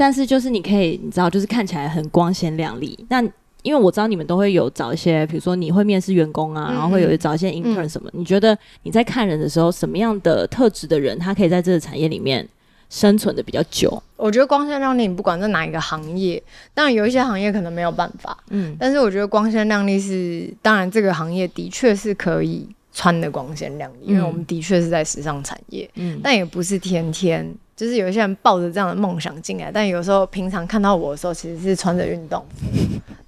[0.00, 2.98] 但是就是你可以，你知道，就是看起来很光鲜亮丽。
[3.10, 3.22] 那
[3.62, 8.08] 因为我知道你们都会有找一些，比如说你会面试员工啊，嗯、然后会有找一些 intern 什么。
[8.14, 12.48] 嗯、你觉得你在看人的时候，什么样的特质的人，他可以在这个产业里面
[12.88, 14.02] 生存的比较久？
[14.16, 27.54] 我觉得光鲜亮丽，你不管在哪一个行业，当然有一些行业可能没有办法，嗯，但是我觉得光鲜亮丽是，当然这个行业的确是可以穿的光鲜亮丽，嗯、因为我们的确是在时尚产业，嗯，但也不是天天。
[27.80, 32.66] 就是有一些人抱着这样的梦想进来，但有时候平常看到我的时候，其实是穿着运动服，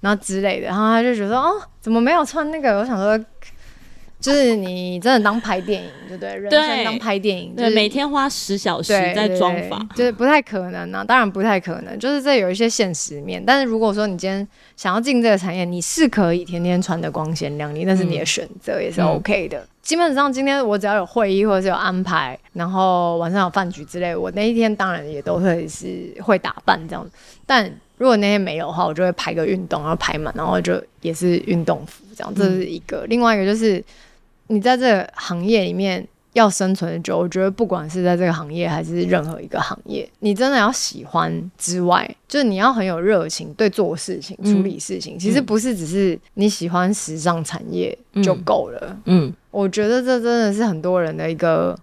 [0.01, 2.77] 然后之类的，然后他就觉得说，哦，怎么没有穿那个？
[2.79, 3.25] 我想说。
[4.19, 6.33] 就是你真的当拍电影，对不对？
[6.37, 11.03] 人生当拍电影，对，每天花十小时在妆发，就是不太可能啊。
[11.03, 13.43] 当然不太可能，就是这有一些现实面。
[13.45, 19.67] 但是如果说你今天想要进这个产业，你是可以天天穿的光鲜亮丽，那是你的选择，也是 OK 的。
[19.83, 27.07] 基本上今天我只要有会议或者是有安排，然后晚上有饭局之类，我那一天当然也都会是会打扮这样。
[27.45, 32.33] 但如果那天没有的话，我就会排个运动，然后排满，然后就也是运动服这样。
[32.33, 33.83] 这是一个，另外一个就是。
[34.47, 48.97] 你在这个行业里面要生存的久，我觉得不管是在这个行业还是任何一个行业，你真的要喜欢之外，就是你要很有热情，对做事情、处理事情，嗯、其实不是只是你喜欢时尚产业就够了。
[49.05, 51.77] 嗯，我觉得这真的是很多人的一个，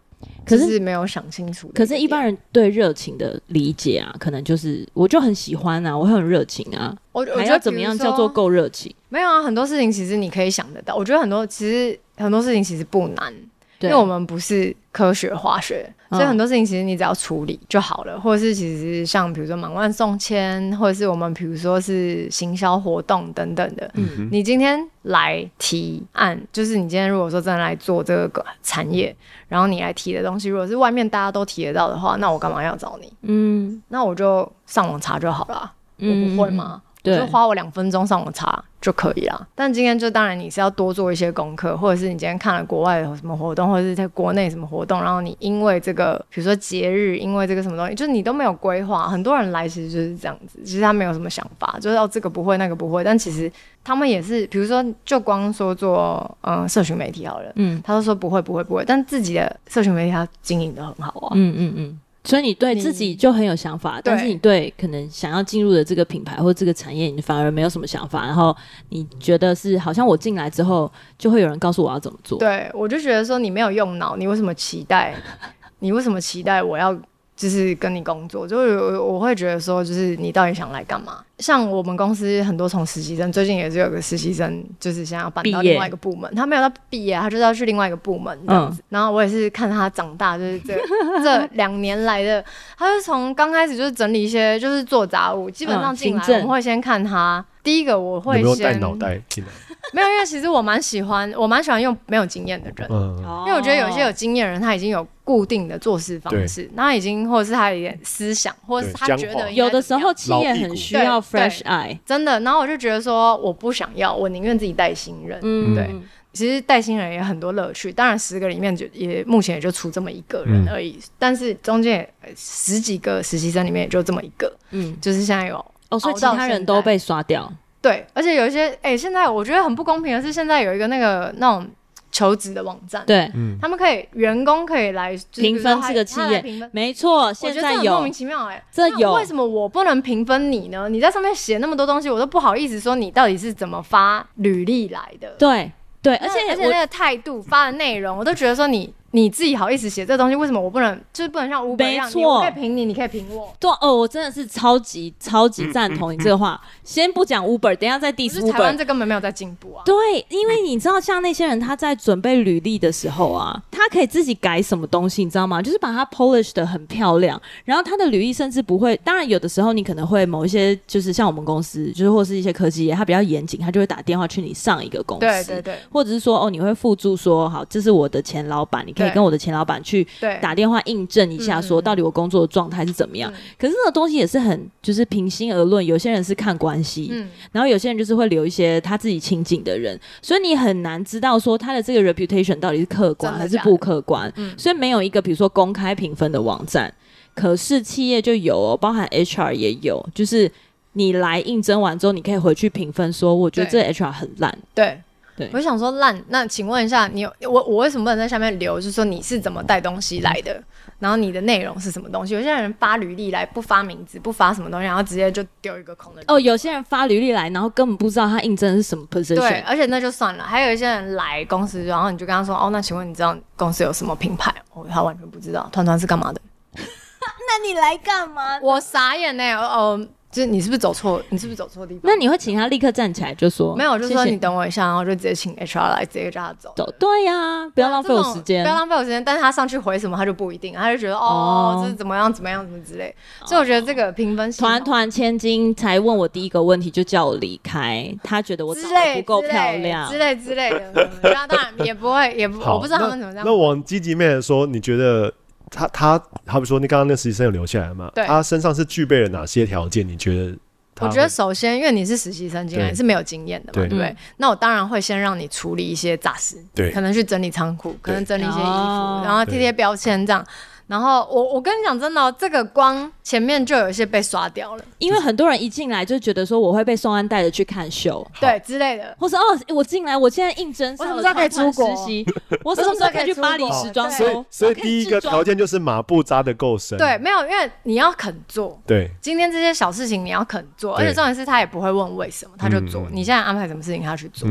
[0.45, 1.71] 可是没有想清楚。
[1.75, 6.97] 可是，一般人对热情的理解啊，可能就是我就很喜欢啊，我很热情啊。
[7.13, 8.95] 我我觉得怎么样叫做够热情？
[9.09, 10.97] 没有啊，很多事情其实你可以想得到。
[10.97, 11.99] 我觉得很多其实。
[12.17, 18.21] 很多事情其实不难，对因为我们不是科学化学，哦、所以很多事情其实你只要处理就好了。
[18.21, 23.91] 或者是其实像比如说满万送签，或者是我们比如说是行销活动等等的。
[24.31, 29.15] 你今天来提案，就是你今天如果说真的来做这个产业，
[29.49, 33.13] 然后你来提的东西，如果是外面大家都提得到的话，那我干嘛要找你？
[33.23, 35.73] 嗯，那我就上网查就好了。
[35.99, 36.83] 嗯、我不会吗？
[36.83, 39.49] 对就花我两分钟上网查就可以了。
[39.55, 49.09] 但今天就当然你是要多做一些功课，或者是你今天看了国外有什么活动，或者是在国内什么活动，然后你因为这个，比如说节日，因为这个什么东西，就是你都没有规划。
[49.09, 53.03] 很多人来其实就是这样子，其实他没有什么想法，就是哦这个不会那个不会。
[53.03, 53.51] 但其实
[53.83, 62.01] 他们也是，比如说就光说做嗯社群媒体好了，嗯，他都说不会不会不会，但自己的社群媒体他经营的很好啊，嗯嗯嗯。
[62.23, 68.27] 所以你对自己就很有想法，但是你对可能想要进入的这个品牌或这个产业，你反而没有什么想法。
[68.27, 68.55] 然后
[68.91, 72.39] 你觉得是好像我进来之后，就会有人告诉我要怎么做。
[72.39, 75.15] 对，我就觉得说你没有用脑，你为什么期待？
[75.81, 76.97] 你为什么期待我要？
[77.41, 81.25] 就是跟你工作，就是我会觉得说，就是你到底想来干嘛？
[81.39, 88.83] 像我们公司很多从实习生，最近也是有个实习生，就是想要搬到另外一个部门，他没有到毕业，他就是要去另外一个部门这样子。
[88.83, 90.75] 嗯、然后我也是看他长大，就是这
[91.25, 92.45] 这两年来的，
[92.77, 97.43] 他是从刚开始就是整理一些，就是做杂物，基本上进来我们会先看他。
[97.63, 99.51] 第一个我会先带脑袋进来。
[99.93, 106.71] 没有，因为其实我蛮喜欢，我蛮喜欢用没有经验的人，嗯、因为我觉得有些有经验的人，他已经有固定的做事方式，对。
[106.75, 112.41] 那已经或者是他有点思想，或者是他觉得有的时候企业很需要 fresh eye，真的。
[112.41, 115.39] 然后我就觉得说，我不想要，我宁愿自己带新人。
[115.45, 115.89] 嗯，对。
[116.33, 127.53] 其实带新人也很多乐趣，当然十个里面就也目前也就出这么一个人而已，嗯、但是中间十几个实习生里面也就这么一个，嗯，就是现在有哦，所以其他人都被刷掉。
[127.81, 131.67] 对，而且有一些哎、欸，现在我觉得很不公平的是，现在有一个那个那种
[132.13, 136.43] 求职的网站，对，他们可以员工可以来评分这个企业，
[136.73, 137.93] 没错，现在有。
[137.93, 139.13] 莫名其妙哎、欸，这有。
[139.15, 140.89] 为什么我不能评分你呢？
[140.89, 145.73] 你在上面写那么多东西，我都不好意思说你到底是怎么发履历来的，对。
[146.03, 150.99] 对，而且而且那个态度发的内容，我都觉得说你你自己好意思写这东西，为什么我不能？
[151.13, 153.53] 就是不能像 Uber 一样，没错，我可以评你，你可以评我。
[153.59, 156.61] 对哦，我真的是超级超级赞同你这个话。
[156.85, 158.53] 先不讲 Uber，等一下再 diss Uber。
[158.53, 159.83] 台湾这根本没有在进步啊。
[159.85, 165.61] 对，因为你知道，像那些人他在准备履历的时候啊，他可以自己改什么东西，你知道吗？
[165.61, 168.97] 就是把它 polish 的很漂亮，然后他的履历甚至不会。
[169.03, 179.81] 当然，有的时候你可能会某一些，就是像我们公司，就是或是一些科技业，他比较严谨，他就会打电话去你上一个公司，对对对，或者是说哦，你会附注说，好，这是我的前老板，你可以跟我的前老板。
[179.83, 180.07] 去
[180.41, 183.33] 打电话印证一下，说到底我工作的状态是怎么样？
[183.59, 194.31] 可是这个东西也是很，就是平心而论，有些人是看关系，嗯、然后有些人就是会留一些他自己亲近的人，所以你很难知道说他的这个 reputation 到底是客观还是不客观。
[194.37, 196.93] 嗯、所以没有一个比如说公开评分的网站，
[197.35, 200.51] 可是企业就有哦，包含 HR 也有，就是
[200.93, 205.01] 你来应征完之后，你可以回去评分，说我觉得这 HR 很烂，对。
[205.47, 208.77] 对我想说烂，那请问一下，你有我我为什么不能在下面留？
[208.77, 210.63] 就是说你是怎么带东西来的，
[210.99, 212.35] 然后你的内容是什么东西？
[212.35, 216.23] 有些人发履历来不发名字，不发什么东西，然后直接就丢一个空的。
[216.29, 219.37] 哦，有些人发履历来，然后根本不知道他应征的是什么 position。
[219.37, 225.69] 对，而且那就算了，还有一些人来公司，然后你就跟他说：“哦，那请问你知道公司有什么品牌？”哦，他完全不知道。
[225.73, 226.41] 团团是干嘛的？
[226.77, 228.59] 那你来干嘛？
[228.63, 229.55] 我傻眼呢、欸。
[229.55, 229.61] 哦。
[229.61, 231.21] 哦就是你是不是走错？
[231.31, 232.03] 你是不是走错地方？
[232.05, 233.75] 那你会请他立刻站起来就说？
[233.75, 236.73] 没有，就是说你等我一下，然后就直接请 HR 来，直接叫他走。
[236.77, 239.23] 走，对呀，不要浪费我时间，不要浪费我时间。
[239.25, 243.13] 但是他上去回什么，他就不一定，他就觉得哦，这是怎么样怎么样怎么之类。
[243.45, 251.11] 所以我觉得这个评分团团千金才问我第一个问题就叫我离开，他觉得我长得不够漂亮之类之类的。
[251.25, 253.45] 那当然也不会，也不我不知道他们怎么这样。
[253.45, 255.33] 那往积极面说，你觉得？
[255.71, 258.11] 他他，好比说，你刚刚那实习生有留下来吗？
[258.15, 260.07] 对，他身上是具备了哪些条件？
[260.07, 260.57] 你觉得？
[261.01, 264.15] 我觉得首先，因为你是实习生进来，是没有经验的嘛，对不对？
[264.37, 270.45] 那我当然会先让你处理一些杂事，对，可能去整理仓库，可能整理一些衣服，然后贴贴标签这样。
[270.91, 282.27] 然后我我跟你讲真的，这个光前面就有一些被刷掉了，因为很多人一进来就觉得说我会被宋安带着去看秀，对之类的，或是哦，我进来我现在应征，我什么时候可以出国实习？
[282.65, 284.45] 我什么时候可以去巴黎时装周？
[284.51, 286.99] 所以第一个条件就是马步扎的够深。
[286.99, 288.77] 对，没有，因为你要肯做。
[288.85, 293.07] 对，今天这些小事情你要肯做，而且重点是他也不会问为什么，他就做。
[293.13, 294.49] 你现在安排什么事情他去做，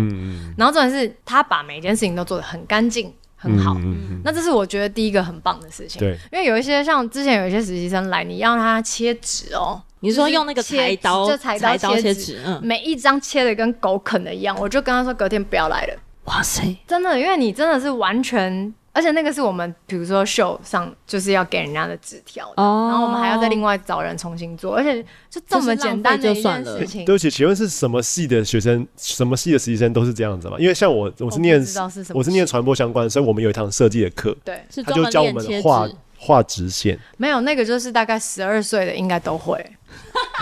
[0.57, 3.13] 然后重点是他把每一件事情都做得很干净。
[3.41, 5.99] 很好，嗯、那这是我觉得第一个很棒的事情。
[5.99, 15.93] 对，因为有一些像之前有一些实习生来，你要他切纸哦，你说用那个裁刀，就裁刀切纸，嗯，每一张切的跟狗啃的一样，我就跟他说隔天不要来了。
[16.25, 18.73] 哇塞，真的，因为你真的是完全。
[18.99, 27.05] 而且那个是我们，比如说秀上就是要给人家的纸条，哦，然后我们还要再另外找人重新做，而且就这么简单的一件事情。
[27.05, 30.57] 对不起，请问是什么系的学生，什么系的实习生都是这样子吗？
[30.59, 31.65] 因为像我，我是念，
[32.13, 36.99] 我是念传播相关，所以我们有一堂设计的课，对，他就教我们画画直线。
[37.15, 39.65] 没有那个，就是大概十二岁的应该都会。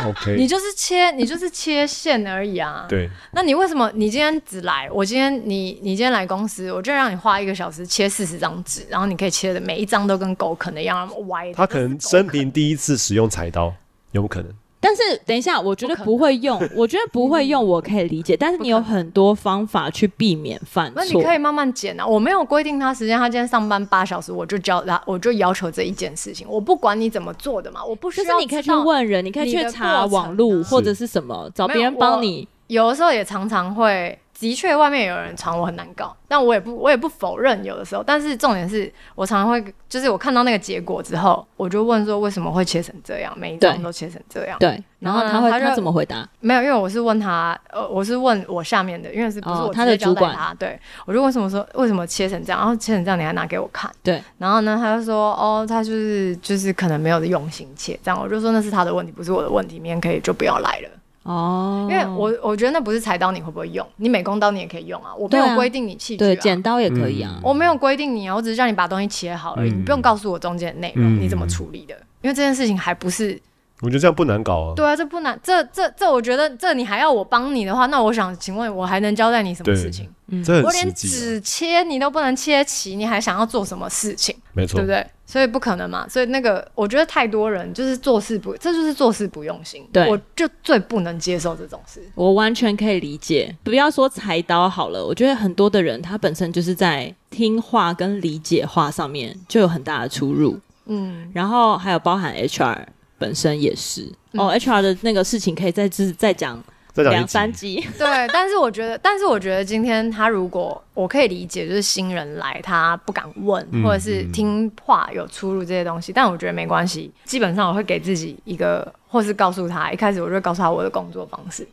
[0.05, 2.85] OK， 你就是切，你就是切线而已啊。
[2.87, 3.09] 对。
[3.31, 4.89] 那你为什么你今天只来？
[4.91, 11.51] 我今天你你今天来公司，我就让你花一个小时切四十张纸，然后你可以切的每一张都跟狗啃的一样歪。
[11.53, 13.73] 他可能生平第一次使用柴刀，
[14.11, 14.51] 有没有可能？
[14.79, 18.37] 但是等一下，我觉得不会用， 我觉得不会用，我可以理解。
[18.37, 20.93] 但是你有很多方法去避免犯错。
[20.95, 28.25] 那你可以慢慢减啊，我没有规定他时间，他今天上班八小时，我就教他，我就要求这一件事情，我不管你怎么做的嘛，我不需要。
[28.25, 32.47] 就是你可以去问人，你可以去查网络或者是什么，找别人帮你。
[32.67, 34.17] 有的时候也常常会。
[34.39, 38.03] 的确，外面有人传我很难搞，但我也不，我也不否认有的时候。
[38.05, 44.55] 但是重点是我常常会，就是我看到那个结果之后，我就问说为什么会切成这样，每一张都切成这样。
[44.59, 46.27] 对，然后他会他怎么回答？
[46.39, 50.55] 没有，因为我是问他，呃，我是问我下面的，因为是不是我他的主管？
[50.59, 53.91] 对，我就问什么说为什么切成这样，然后切成这样你还拿给我看？
[54.03, 60.89] 对，然后呢，他就说哦，他就是就是可能没有用心切，这样我就说那是他的问题，不是我的问题，明天可以就不要来了。
[61.27, 63.85] 哦，因为我我觉得那不是裁刀，你会不会用？
[63.97, 73.39] 你美工刀你也可以用啊，我没有规定你器具啊，对，剪刀也可以啊，我没有规定你啊，我只是叫你把东西切好而已，你不用告诉我中间的内容，你怎么处理的，因为这件事情还不是。
[73.81, 74.73] 我觉得这样不难搞啊。
[74.75, 80.09] 对啊，这不难，这这这，我觉得这你还要我帮你的话，那我想请问，我还能交代你什么事情？
[80.29, 84.35] 嗯，我连纸切你都不能切齐，你还想要做什么事情？
[84.53, 85.05] 没错，对不对？
[85.27, 86.09] 所以不可能嘛。
[86.09, 89.87] 所以那个，我觉得太多人就是做事不，这就是做事不用心。
[89.93, 92.01] 对，我就最不能接受这种事。
[92.15, 93.55] 我完全可以理解。
[93.63, 100.57] 不要说裁刀好了，我觉得很多的人他本身就是在听话跟理解话上面就有很大的出入。
[100.85, 102.85] 嗯，然后还有包含 HR。
[103.19, 106.63] 本身也是、嗯、哦，HR 的那个事情可以再再再讲
[107.03, 107.85] 两三集。
[107.97, 117.11] 对，但是我觉得，但是我觉得今天他如果我可以理解，就是新人来他不敢问，嗯、或者是听话有出入这些东西，但我觉得没关系。
[117.23, 121.67] 基本上我会给自己一个，或是告诉他，一开始我就会告诉他我的工作方式。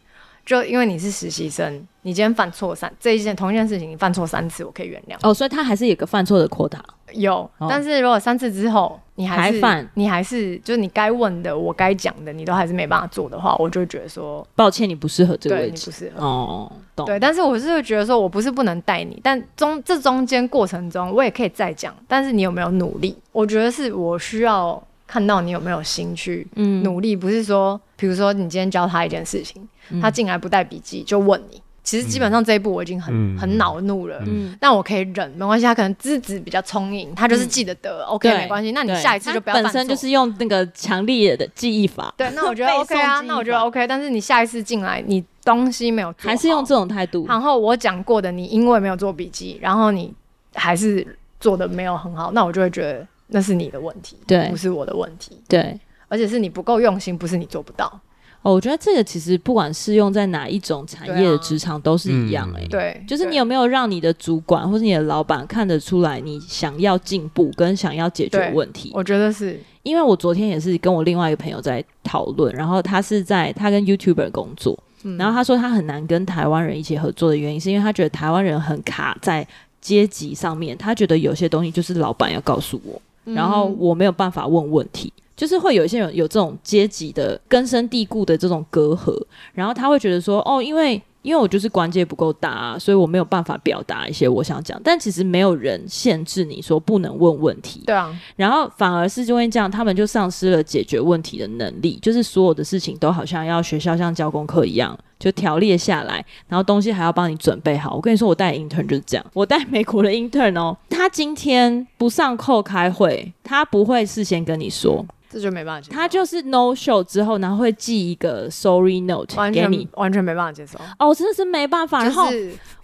[0.44, 1.72] 就因为你是实习生，
[2.02, 5.16] 你今天犯错三这一件同一件事情，你犯错三次，我可以原谅。
[5.22, 6.78] 哦，所以他还是有个犯错的 quota。
[7.12, 16.24] 有，哦、但是如果三次之后你还是还犯，你还是就是你该问的，我该讲的，你都还是没办法做的话，我就会觉得说抱歉，你不适合这个位置，你不适合。
[16.24, 17.06] 哦，懂。
[17.06, 23.16] 对，但是我是会觉得说我不是不能带你，但中这中间过程中我也可以再讲，但是你有没有努力？
[23.32, 26.46] 我觉得是我需要看到你有没有心去
[26.82, 29.66] 努力，嗯、不是说比如说你今天教他一件事情。
[30.00, 35.66] 他进来不带笔记就问你，其实基本上这一步我已经很、嗯、很恼怒了，嗯，但我可以忍，没关系。
[35.66, 38.72] 他可能资质比较聪颖，他就是记得得、嗯、，OK，没关系。
[38.72, 39.72] 那你下一次就不要犯错。
[39.72, 43.86] 本身就是用那个强烈的记忆法，对，那我觉得 OK 啊，那我觉得 OK。
[43.86, 47.26] 但是你下一次进来，你东西没有做，还是用这种态度。
[47.28, 50.10] 然后我讲过的，你因为没有做笔记，然后你
[50.54, 51.06] 还是
[51.38, 55.78] 做的没有很好，那我就会觉得那是你的问题，对，不是我的问题，对，
[56.08, 58.00] 而且是你不够用心，不是你做不到。
[58.44, 68.92] 哦，我觉得这个其实不管是用在哪一种产业的职场都是一样哎、欸，对，就是你有没有让你的主管或是你的老板看得出来你想要进步跟想要解决问题？
[68.94, 79.46] 我觉得是，因为我昨天也是跟我另外一个朋友在讨论，然后他是在他跟 YouTuber 工作，嗯、然后他说他很难跟台湾人一起合作的原因是因为他觉得台湾人很卡在
[79.80, 85.10] 阶级上面，他觉得有些东西就是老板要告诉我，嗯、然后我没有办法问问题。
[85.36, 89.20] 就是会有一些人有这种阶级的根深蒂固的这种隔阂，
[89.52, 94.78] 然后他会觉得说，哦，因为因为我就是关节不够大啊，所以我没有办法表达一些我想讲。
[94.84, 98.14] 但其实没有人限制你说不能问问题，对啊。
[98.36, 107.94] 然后反而是就会这样，他们就丧失了解决问题的能力，就是所有的事情都好像要学校像交功课一样，就条列下来，然后东西还要帮你准备好。
[107.94, 115.04] 我跟你说，我带 intern 就是这样，我带美国的 intern 哦，他今天不上课开会，他不会事先跟你说。
[115.34, 120.78] 这就没办法接受，他就是 no show 之后，然后会寄一个 sorry note 给你，完全没办法接受。
[120.96, 122.04] 哦，真的是没办法。
[122.04, 122.30] 然后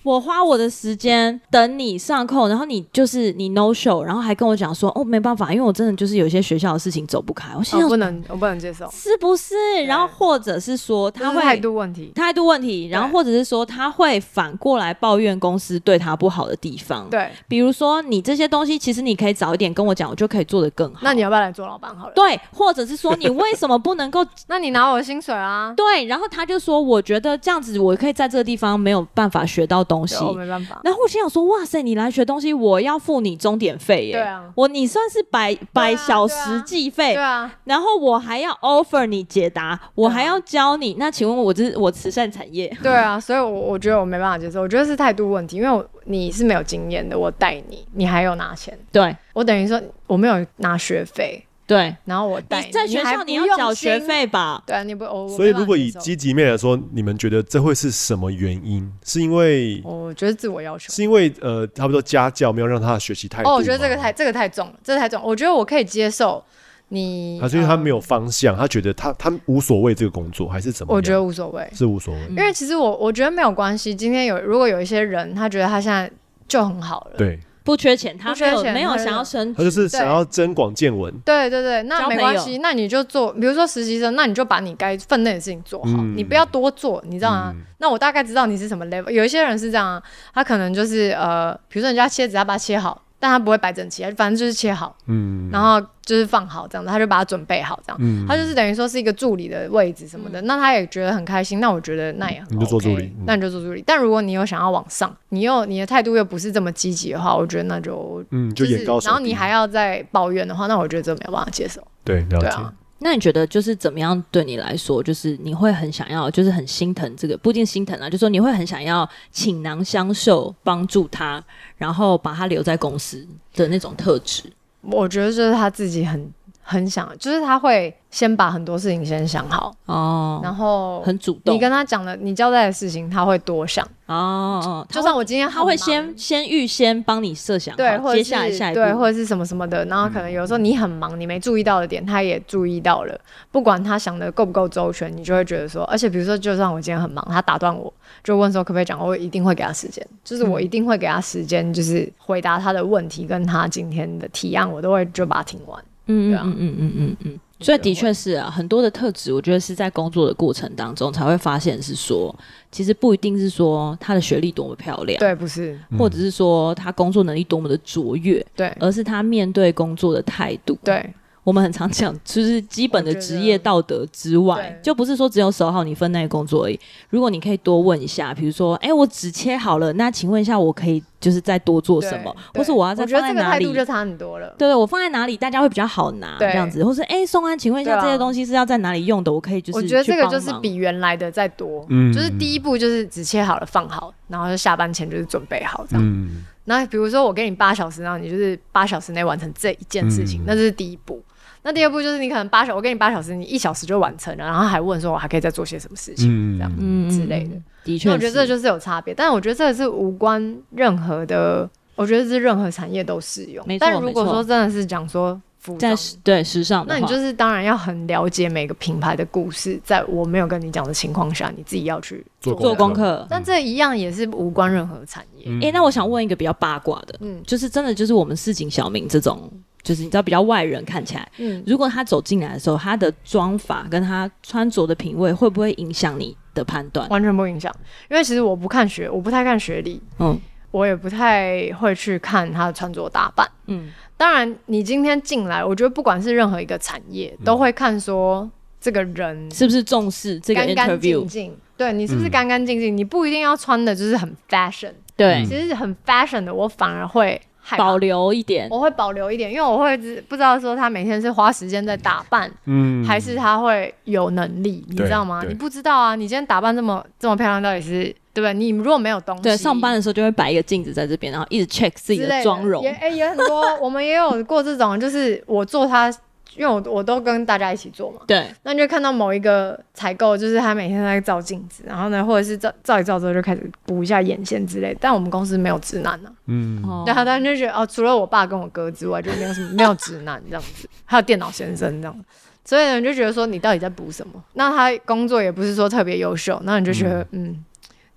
[0.02, 7.48] 我花我的时间等你上课，然后你就是你 no show，然后还跟我讲说，哦，没办法，因为我真的就是有一些学校的事情走不开。
[7.56, 9.54] 我现在不能，我不能接受，是不是？
[9.86, 17.08] 然后或者是说他会态度问题，态度问题，然后或者是说他会反过来抱怨公司对他不好的地方。
[17.10, 21.00] 对，比如说你这些东西，其实你可以早一点跟我讲，我就可以做得更好。
[21.02, 22.12] 那你要不要来做老板好了？
[22.14, 23.10] 对，或者是说。
[23.20, 24.24] 你为什么不能够？
[24.48, 25.74] 那你拿我的薪水啊？
[25.76, 30.80] 对，然后他就说，我觉得这样子我可以在这个地方没有办法学到东西，我没办法。
[30.84, 34.12] 然后我心想说，哇塞，你来学东西，我要付你钟点费耶！
[34.12, 37.52] 对啊，我你算是百百小时计费，对啊。
[37.64, 40.94] 然后我还要 offer 你解答，我还要教你。
[40.96, 42.68] 那请问我这是我慈善产业？
[42.80, 51.44] 对啊，所以，我我觉得我没办法接受，我觉得是态度问题，因为我你是没有经验的，我带你，你还有拿钱，对我等于说我没有拿学费。
[51.70, 54.60] 对，然后我带你在学校，你要缴学费吧？
[54.66, 58.92] 对啊，你不，我所以如果以积极面来说，你们觉得这会是什么原因？
[59.04, 63.52] 是因为我觉得自我要求，是因为呃，差不多家教没有让他学习太多。
[63.52, 65.22] 哦，我觉得这个太这个太重了，这个太重。
[65.22, 66.44] 我觉得我可以接受
[66.88, 70.92] 你，还是因为他没有方向，他觉得他他无所谓这个工作，还是怎么？
[70.92, 72.20] 我觉得无所谓，是无所谓。
[72.30, 73.94] 因为其实我我觉得没有关系。
[73.94, 76.10] 今天有如果有一些人，他觉得他现在
[76.48, 77.38] 就很好了，对。
[77.62, 81.12] 不缺钱，他没有没有想要升，他就是想要增广见闻。
[81.24, 87.54] 对对对，那没关系，那你就做，比如说实习生，那你就把你该分内的事情做好，你不要多做，你知道吗？
[87.78, 89.10] 那我大概知道你是什么 level。
[89.10, 90.02] 有一些人是这样啊，
[90.34, 93.02] 他可能就是呃，比如说人家切纸，他把它切好。
[93.20, 103.82] 但他不会摆整齐，反正就是切好，嗯，然后就是放好这样子，他就把它准备好这样，嗯，他就是等于说是一个助理的位置什么的，嗯、那他也觉得很开心，那我觉得那也很、OK，你就做助理，那你就做助理。
[103.82, 111.86] 嗯、但如果你有想要往上，你又你的态度又不是这么积极的话，我觉得那就嗯，就眼高然后你还要再抱怨的话，那我觉得这没有办法接受。
[112.02, 112.38] 对，了解。
[112.40, 112.72] 对啊。
[113.02, 121.42] 那你觉得就是怎么样对你来说，就是你会很想要，就是很心疼这个，不一定心疼啊，就是说你会很想要倾囊相授，帮助他，
[121.78, 124.44] 然后把他留在公司的那种特质。
[124.82, 126.30] 我觉得这是他自己很
[126.70, 127.94] 很想，就是他会。
[128.10, 131.54] 先把很多事情先想好哦，然后很主动。
[131.54, 134.86] 你跟他讲的，你交代的事情，他会多想哦哦。
[134.90, 139.84] 就算我今天他会先先预先帮你设想，对，接下来下一步，对，或者是什么什么的。
[139.84, 143.16] 然后可能有时候你很忙，你没注意到的点，他也注意到了。
[143.52, 147.94] 不管他想的够不够周全，你就会觉得说，而且比如说，就算我今天很忙，他打断我，
[148.24, 155.80] 就问说可不可以讲，我一定会给他时间，就是我一定会给他时间，就是回答他的问题，跟他今天的提案，我都会就把它听完。
[156.10, 157.40] 嗯嗯嗯嗯嗯嗯。
[157.62, 162.34] 所以的确是啊，很多的特质，我觉得是在工作的过程当中才会发现，是说
[162.72, 171.12] 其实不一定是说他的学历多么漂亮，对，不是，或者是说他工作能力多么的卓越，对，而是他面对工作的态度，对。
[171.42, 176.78] 我们很常讲，就是基本的职业道德之外，就不是说只有守好你分内的工作而已。
[177.08, 183.64] 如果你可以多问一下，比如说，哎、欸，我只切好了，那请问一下，我可以就是再多做什么，或是我要再放在哪里？
[183.64, 184.54] 态度就差很多了。
[184.58, 189.32] 对对，我放在哪里，大家会比较好拿，这样子，或是哎、欸，松安，请问一下，这些东西是要在哪里用的？
[189.32, 196.04] 我可以就是，我觉得这个就是比原来的再多，嗯，就是第一步就是只切好了放好，然后就下班前就是准备好这样。
[196.06, 201.20] 嗯，那比如说我给你八小时，然后你就是八小时内完成这一件事情，嗯、那这是第一步。
[201.62, 207.56] 那第二步就是你可能八小，我给你八小时，你一小时就完成了，然后还问说我还可以再做些什么事情，这样嗯之类的。
[207.84, 213.64] 的确，我觉得这就是有差别，但是我觉得这个是无关任何的，我觉得是任何产业都适用。
[213.78, 223.26] 但如果说真的是讲说服装，对时尚，那你就是当然要很了解每个品牌的故事，在我没有跟你讲的情况下，你自己要去做做功课。
[223.28, 225.46] 但这一样也是无关任何产业。
[225.62, 229.50] 哎，那我想问一个比较八卦的，嗯，就是真的就是我们市井小民这种。
[229.82, 237.08] 就是你知道比较外人看起来，嗯，如果他走进来的时候，他的妆法跟他穿着的品味会不会影响你的判断？
[237.08, 237.74] 完全不影响，
[238.10, 240.38] 因为其实我不看学，我不太看学历，嗯，
[240.70, 248.48] 我也不太会去看他的穿着打扮，嗯，当然你今天进来，我觉得不管是任何一个产业，都会看说
[248.80, 257.40] 这个人是不是重视这个 interview，干干净净，对你是不是干干净净，你不一定要穿的就是很 fashion，对，其实很 fashion 的，我反而会。
[257.76, 259.96] 保留一点，我会保留一点，因为我会
[260.28, 265.42] 不知道说他每天是花时间在打扮，嗯，还是他会有能力，你知道吗？
[265.46, 268.54] 你不知道啊，你今天打扮这么这么漂亮，到底是对不对？
[268.54, 276.12] 你如果没有东西，对，上班的时候就会摆一个镜子在这边，然后一直 check 自己的妆容，也哎、 欸、也很多，我们也有过这种，就是我做他。
[276.56, 284.96] 因为我我都跟大家一起做嘛，对，那你就看到某一个采购，就是他每天在照镜子，然后呢，或者是照照一照之后就开始补一下眼线之类。
[285.00, 292.24] 但我们公司没有直男呢、啊，嗯，然后他就觉得哦，除了我爸跟我哥之外，就没有什么没有直男这样子， 还有电脑先生这样，
[292.64, 294.42] 所以呢，你就觉得说你到底在补什么？
[294.54, 297.46] 那他工作也不是说特别优秀，那你就觉得嗯。
[297.48, 297.64] 嗯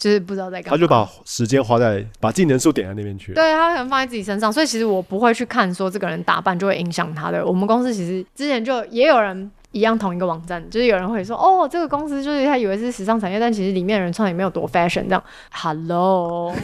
[0.03, 3.33] 就是不知道在干嘛，他就把时间花在把技能数点在那边去。
[3.33, 7.45] 对，他可能放在自己身上，所以其实我不会去看说这个人打扮就会影响他的。
[7.45, 15.21] 我们公司其实之前就也有人一样同一个网站，就是有人会说哦，这个公司就是他以为是时尚产业，但其实里面的人穿也没有多 fashion 这样。
[15.51, 16.55] Hello。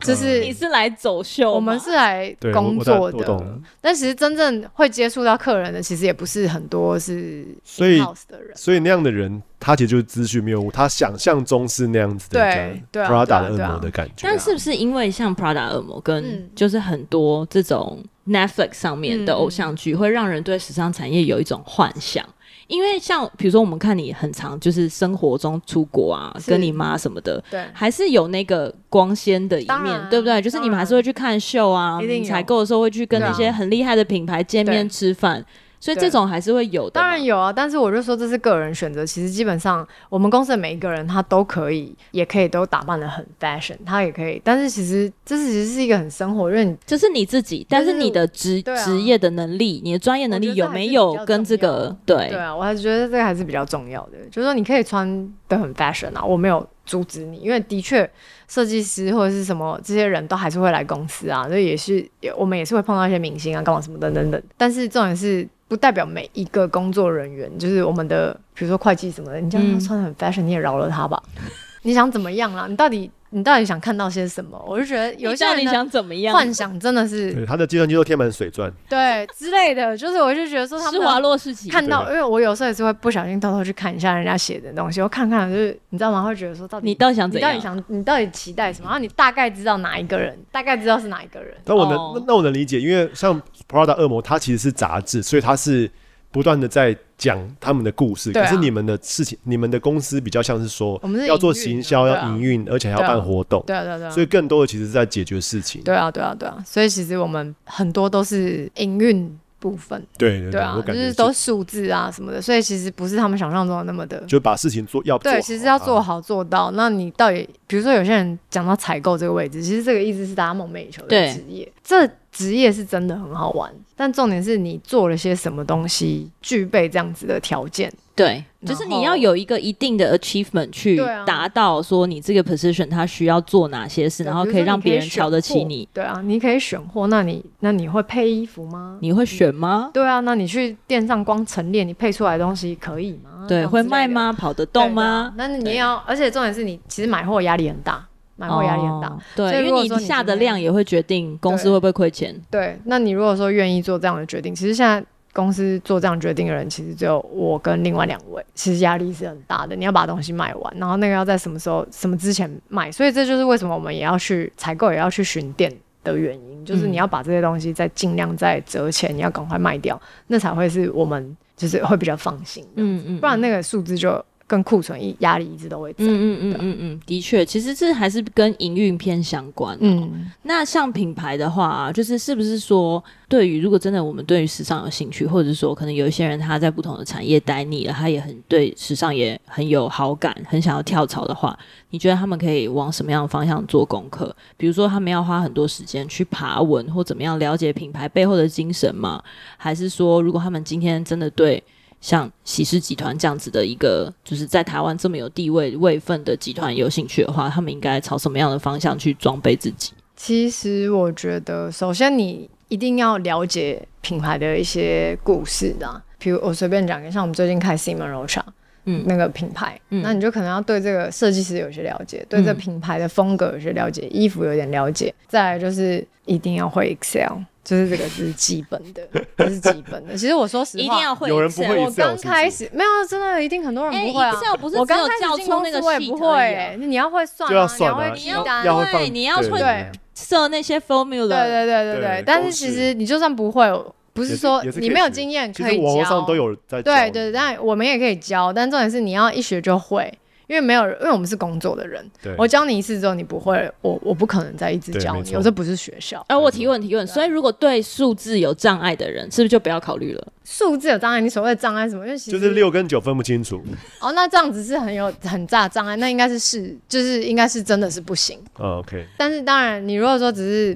[0.00, 3.44] 就是你是来走秀，我们是来工作的。
[3.82, 8.56] 但其实真正会接触到客人的，其实也不是很多，是 house 的人。
[8.56, 12.40] 所以那样的人，他其实就是资讯谬误，他想象中是那样子的。
[12.40, 14.26] 对对，Prada 的恶魔的感觉。
[14.26, 22.24] 但是不是因为像 Prada 恶魔跟就是很多这种 Netflix 上面的偶像剧，会让人对时尚产业有一种幻想？
[22.68, 30.40] 因为像比如说，我们看你很常就是生活中出国啊，跟你妈什么的，对，还是有那个光鲜的一面，对不对？
[30.40, 35.44] 就是你们还是会去看秀啊，你采购的时候会去跟那些很厉害的品牌见面吃饭。
[35.80, 37.50] 所以这种还是会有的，当然有啊。
[37.50, 39.04] 但是我就说这是个人选择。
[39.04, 44.40] 其实基本上我们公司的每一个人他都可以，也可以都打扮的很 fashion，他也可以。
[44.44, 51.96] 但是其实这是其实是一个很生活，因为就是你自己，但是你的职职业的能力，你的专业能力有没有跟这个？
[52.04, 54.18] 对对啊，我还是觉得这个还是比较重要的。
[54.30, 58.08] 就是说你可以穿的很 fashion 啊，我没有阻止你，因为的确
[58.46, 62.06] 设计师或者是什么这些人都还是会来公司啊，所以也是
[62.36, 64.42] 我们也是会碰到一些明星啊，干嘛什么等等等。
[64.58, 65.48] 但是重点是。
[65.70, 71.22] 不代表每一个工作人员，就是我们的，比如说会计什么的，你这样穿的很 fashion，你也饶了他吧？
[71.82, 72.66] 你想怎么样啦？
[72.68, 73.08] 你到底？
[73.32, 74.60] 你到底想看到些什么？
[74.66, 86.22] 我就觉得有些人想怎么样幻想真的是对他的计算机都贴满水钻，对之类的，就是我就觉得说他们施华洛世奇看到，因为我有时候也是会不小心偷偷去看一下人家写的东西，我看看就是你知道吗？
[86.22, 87.50] 会觉得说到底你到底想怎样？
[87.50, 88.86] 你到底想你到底期待什么？
[88.86, 91.54] 然后你大概知道哪一个人，大概知道是哪一个人。
[91.66, 92.22] 那我能、oh.
[92.26, 95.88] 那我能理解，因为像 Prada 恶魔，它其实是杂志，所以它是。
[96.32, 105.82] 不断的在讲他们的故事，可是你们的事情，你们的公司比较像是说，我们要做行销，要营运，而且还要办活动，对啊对对，所以更多的其实是在解决事情。
[105.82, 116.70] 对啊对啊对啊，所以其实我们很多都是营运部分，对对对啊，就是都数字啊什么的，所以其实不是他们想象中的那么的，就把事情做要对，其实要做好做到。
[116.70, 127.92] 那你到底比如说有些人讲到采购这个位置，其实这个一直是大家梦寐以求的职业，这职业是真的很好玩，但重点是你做了些什么东西，具备这样子的条件。
[128.14, 135.88] 对，就是你要有一个一定的 achievement 去达到说你这个 position 它需要做哪些事，然后可以让别人瞧得起你。
[135.94, 138.98] 对啊，你可以选货，那你那你会配衣服吗？
[139.00, 139.90] 你会选吗？
[139.94, 143.46] 对啊，那你去店上光陈列，你配出来的东西可以吗？
[143.48, 144.30] 对，会卖吗？
[144.30, 145.32] 跑得动吗？
[145.38, 148.06] 那你要，而且重点是你其实买货压力很大，
[148.40, 149.16] 买货压力很大。
[149.36, 152.34] 对，因为你下的量也会决定公司会不会亏钱。
[152.50, 155.04] 对，那你如果说愿意做这样的决定，其实现在。
[155.32, 159.76] 公司做这样决定的人，其实只有我跟另外两位，其实压力是很大的。
[159.76, 165.72] 你要把东西卖完，然后那个要在什么时候、什么之前卖，所以这就是为什么我们也要去采购，也要去巡店
[166.02, 172.66] 的原因，就是你要把这些东西再尽量再折钱，你要赶快卖掉，那才会是我们就是会比较放心。
[172.74, 174.22] 嗯嗯，不然那个数字就。
[174.50, 176.04] 跟库存一压力一直都会在。
[176.04, 179.78] 嗯嗯嗯嗯嗯，的确，其实这还是跟营运偏相关。
[179.80, 191.56] 嗯，那像品牌的话啊，就是是不是说，对于如果真的我们对于时尚有兴趣，或者是说可能有一些人他在不同的产业待腻了，他也很对时尚也很有好感，很想要跳槽的话，
[191.90, 194.34] 你觉得他们可以往什么样的方向做功课？
[194.56, 199.22] 比如说他们要花很多时间去爬文，或怎么样了解品牌背后的精神吗？
[199.56, 201.62] 还是说，如果他们今天真的对
[202.00, 209.92] 像喜事集团这样子的一个，就是在台湾这么有地位位分的集团有兴趣的话，他们应该朝什么样的方向去装备自己？
[210.16, 218.42] 其实我觉得，首先你一定要了解品牌的一些故事啊，比如我随便讲一个，像我们最近开 Simon Rocha，
[218.84, 227.38] 嗯，那个品牌，嗯，那你就可能要对这个设计师有些了解，对这个品牌的风格有些了解，衣服有点了解，再来就是一定要会 Excel。
[227.62, 229.06] 就是这个是基本的，
[229.36, 230.16] 这是基本的。
[230.16, 231.28] 其实我说实话，一定要会。
[231.28, 231.78] 有人不会。
[231.78, 234.34] 我刚开始没有，真的一定很多人不会啊。
[234.74, 236.76] 我刚开始进公司我也不会。
[236.80, 238.12] 你要会算，你要算啊。
[238.16, 241.28] 你要会，你要会设那些 formula。
[241.28, 242.24] 对对对对对。
[242.26, 243.70] 但是其实你就算不会，
[244.12, 245.82] 不是说你没有经验可以教。
[245.82, 246.82] 网上都有在教。
[246.82, 250.12] 对对，但我们也可以教，但重点是你要一学就会。
[250.50, 256.24] 因为没有人，因为我们是工作的人，对我教你一次之后你不会，我我不可能再一直教你，我这不是学校。
[256.26, 260.26] 哎，我提问提问，所以如果对数字有障碍的人，是不是就不要考虑了？
[260.44, 262.04] 数字有障碍，你所谓的障碍什么？
[262.04, 263.62] 因为其实就是六跟九分不清楚。
[264.00, 268.36] 哦，那这样子是很有很大障碍，那应该是是就是应该是真的是不行。
[268.56, 269.06] 哦，OK。
[269.16, 270.70] 但是当然，你如果说只是，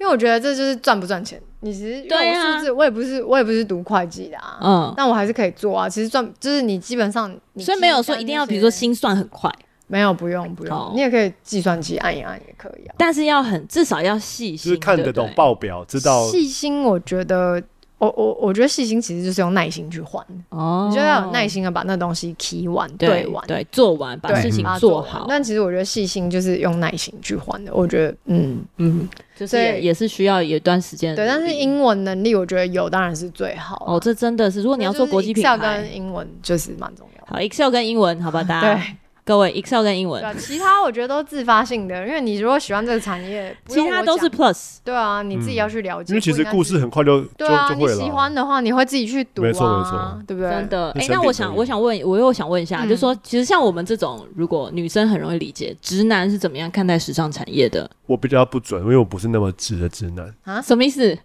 [0.00, 1.40] 因为我觉得这就是赚不赚钱。
[1.62, 5.88] 你其实对数字，我也不是我也不是读会计的啊，嗯，但我还是可以做啊。
[5.88, 9.50] 其实赚就是你基本上，所以没有说一定要，比如说心算很快。
[9.88, 12.94] 没有，不用，不用，你也可以计算机按一按也可以啊。
[12.96, 16.82] 但是要很至少要细心，就是看得懂报表，知道细心。
[16.82, 17.62] 我觉得，
[18.02, 25.24] 我我我觉得细心其实就是用耐心去换哦，你就要有耐心的把那东西提完、对完、对做完，把事情做好。
[25.28, 27.72] 但其实我觉得细心就是用耐心去换的。
[27.72, 31.14] 我觉得，嗯嗯，就是也是需要有一段时间。
[31.14, 33.80] 对，但是英文能力我觉得有当然是最好。
[33.86, 37.24] 哦，这真的是，如果你要做国际品牌，跟英文就是蛮重要。
[37.28, 38.82] 好，Excel 跟英文，好吧，大家。
[39.24, 39.32] 对。
[39.32, 44.78] 各位，Excel 跟英文，对，其他我觉得都自发性的，因为你如果喜欢这个产业，其他都是 Plus。
[44.82, 46.12] 对啊，你自己要去了解。
[46.12, 47.94] 因为其实故事很快就就就会了。
[47.94, 50.50] 你喜欢的话，你会自己去读啊，没错没错，对不对？
[50.50, 50.90] 真的。
[50.92, 57.88] 哎，那我想，我想问，我又想问一下，就是说，其实像我们这种，如果女生很容易理解，直男是怎么样看待时尚产业的？
[58.06, 61.16] 我比较不准，因为我不是那么直的直男啊，什么意思？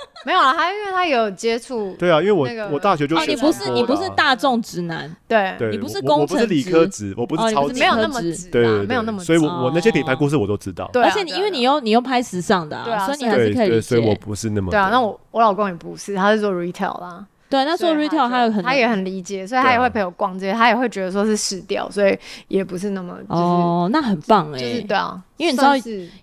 [0.26, 1.94] 没有啊，他因为他有接触。
[1.98, 10.88] 对啊，因为我我大学就你不是你不是大众直男，对，你不是工程，我不是理科直，我不是超直，没有那么直，对，没有那么直，所以我我那些品牌故事我都知道。
[10.92, 13.80] 对而且你因为你又你又拍时尚的啊，所以你还是可以。
[13.80, 14.70] 所以我不是那么。
[14.70, 17.26] 对啊，那我我老公也不是，他是做 retail 啦。
[17.48, 25.72] 对，那做 retail 他有很他也很理解，所以他也会陪我逛这些，他也会觉得说是试调，所以也不是那么哦，那很棒哎，就是对啊，因为你知道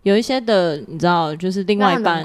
[0.04, 2.24] 有一些的，你知道就是另外一半。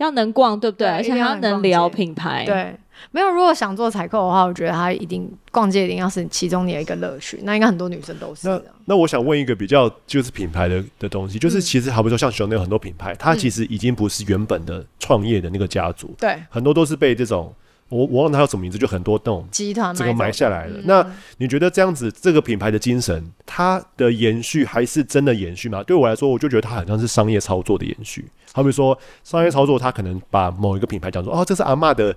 [0.00, 0.88] 要能逛，对不对？
[0.88, 2.44] 而且还要能聊品牌。
[2.46, 2.74] 对，
[3.10, 3.30] 没有。
[3.30, 7.38] 如果想做采购的话，我觉得他一定逛街一定要是其中你的一个乐趣。
[7.42, 8.48] 那应该很多女生都是。
[8.48, 17.52] 那那我想问一个比较就是品牌的的东西，就是其实好比说像 Chanel 很多品牌，它其实已经不是原本的创业的那个家族，对，很多都是被这种
[17.90, 20.80] 我我忘了它叫什么名字，就很多那种集团这个买下来了。
[20.84, 25.82] 那你觉得这样子这个品牌的精神，它的延续还是真的延续吗？
[25.82, 28.24] 对我来说，我就觉得它好像是商业操作的延续。
[28.52, 32.14] 好比说商业操作，它可能把某一个品牌讲说哦，这是阿嬷的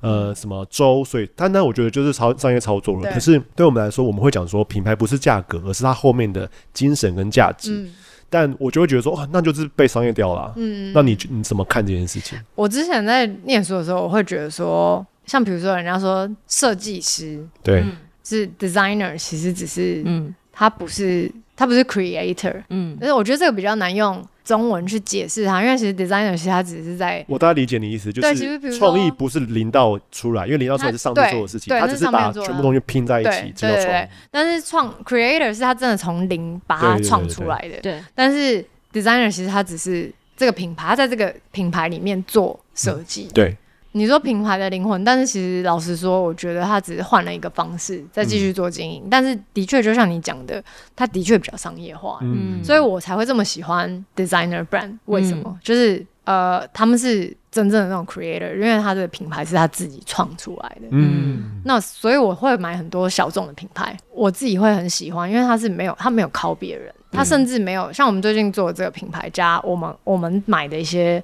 [0.00, 3.10] 呃什么粥，所以单单我觉得就是操商业操作了。
[3.12, 7.72] 可是对我们来说，我们会讲说品牌不是价格，而是它后面的精神跟价值。
[7.72, 7.92] 嗯、
[8.30, 10.52] 但我就会觉得说，哦，那就是被商业掉了、啊。
[10.56, 12.38] 嗯，那你你怎么看这件事情？
[12.54, 20.34] 我之前在念书的时候，我会觉得说，像比如说人家说设计师，对，嗯、是 designer，其实只是嗯。
[20.56, 34.06] 他不是他不是 creator，嗯，但是我觉得这个比较难用中文去解释它，因为其实 designer 其实他只是在，我大概理解你意思，就是创意不是零到出来，因为零到出来是上帝做的事情，他只是把全部东西拼在一起，这叫创意。
[34.30, 38.00] 但是创 creator 是他真的从零把它创出来的，对。
[38.14, 43.56] 但是 designer 其实他只是这个品牌，他在这个品牌里面做设计，对。
[43.96, 49.02] 你说品牌的灵魂，但是其实老实说，我觉得他只是换了一个方式再继续做经营。
[49.04, 50.62] 嗯、但是的确，就像你讲的，
[50.96, 54.98] 他的确比较商业化，嗯，所以我才会这么喜欢 designer brand。
[55.04, 55.44] 为什么？
[55.46, 61.60] 嗯、就是呃，他们是真正的那种 creator，因为他的品牌是他自己创出来的，嗯。
[61.64, 71.22] 那所以我会买很多小众的品牌，我自己会很喜欢，因为他是没有他没有靠别人，他甚至没有像我们最近做的这个品牌加我们我们买的一些。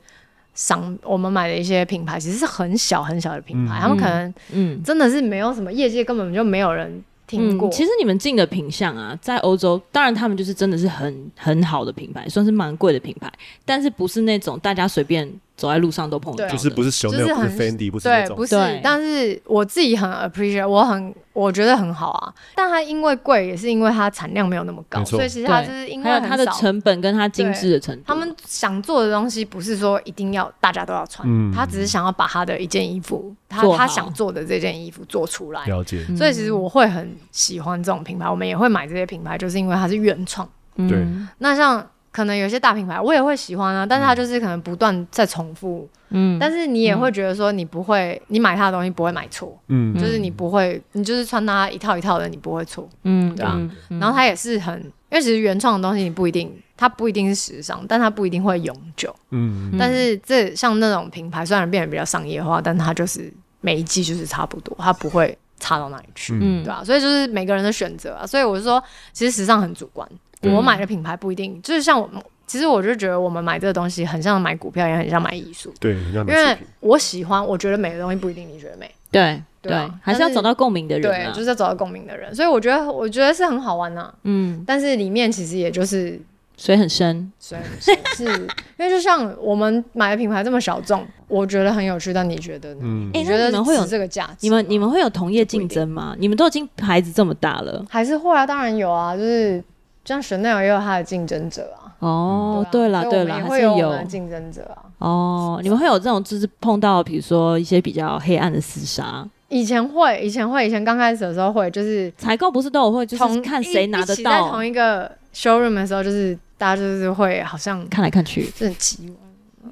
[0.60, 7.66] 商我们买的一些品牌其实是很小很小的品牌，嗯、他们可能嗯真的是没有什么业界根本就没有人听过。
[7.68, 13.32] 嗯、其实你们进的品相啊，在欧洲当然他们就是真的是很很好的品牌，算是蛮贵的品牌，
[13.64, 15.26] 但是不是那种大家随便。
[15.60, 18.56] 走在路上都碰到，就是不是熊，就是很 Fendi，不是那种，不是。
[18.82, 22.32] 但是我自己很 appreciate，我很我觉得很好啊。
[22.54, 28.02] 但它因为贵，也是因为它产量没有那么高，所以其实它就是因为它的成本跟它精致的程度。
[28.06, 35.66] 他们想做的东西不是说一定要大家都要穿，他只是想要把他的一件衣服，他他想做的这件衣服做出来。
[35.66, 36.02] 了解。
[36.16, 40.48] 所以其实我会很喜欢这种品牌，我们也会买这些品牌，就是因为它是原创。
[40.88, 41.06] 对。
[41.36, 41.86] 那像。
[42.12, 53.56] 可能有些大品牌我也会喜欢啊，但是它就是可能不断在重复，嗯，但是你也会觉得说你不会，你买它的东西不会买错，嗯，就是你不会，你就是穿它一套一套的，你不会错，嗯，对啊，
[53.88, 66.82] 然后它也是很，因为其实原创的东西你不一定，它不一定是时尚，但它不一定会永久，嗯，但是这像那种品牌虽然变得比较商业化，但它就是每一季就是差不多，它不会差到哪里去，嗯，对吧？
[66.82, 68.82] 所以就是每个人的选择啊，所以我是说，
[69.12, 70.08] 其实时尚很主观。
[70.42, 75.72] 我买的品牌不一定，就是像我们，其实我就觉得我们买这个东西很像买股票，也很像买艺术。
[75.78, 78.90] 对，因为我喜欢，我觉得美的东西不一定你觉得美。
[79.10, 81.02] 对对，还是要找到共鸣的人。
[81.02, 82.34] 对，就是要找到共鸣的人。
[82.34, 84.12] 所以我觉得，我觉得是很好玩呐。
[84.22, 86.18] 嗯，但是里面其实也就是
[86.56, 92.80] 水很深，水很深，是因为就像我们买的品牌这么小众，我觉得很有趣，但你觉得呢？
[92.84, 94.36] 嗯，你觉得你们会有这个价值？
[94.40, 96.14] 你们你们会有同业竞争吗？
[96.18, 98.46] 你们都已经牌子这么大了，还是会啊？
[98.46, 99.62] 当然有啊，就是。
[100.04, 101.92] 像 Chanel 也有它的竞争者啊。
[102.00, 104.88] 哦，对了对了，还是有竞争者啊。
[104.98, 109.26] 哦，你们会有这种，就是碰到比如说一些比较黑暗的厮杀。
[109.48, 114.30] 以前会，以前会，以前刚开始的时候会，就是采购不是都有会，就是看谁拿得到。
[114.30, 119.14] 在同一个 showroom 的时候，就是大家就是会好像看来看去，就很奇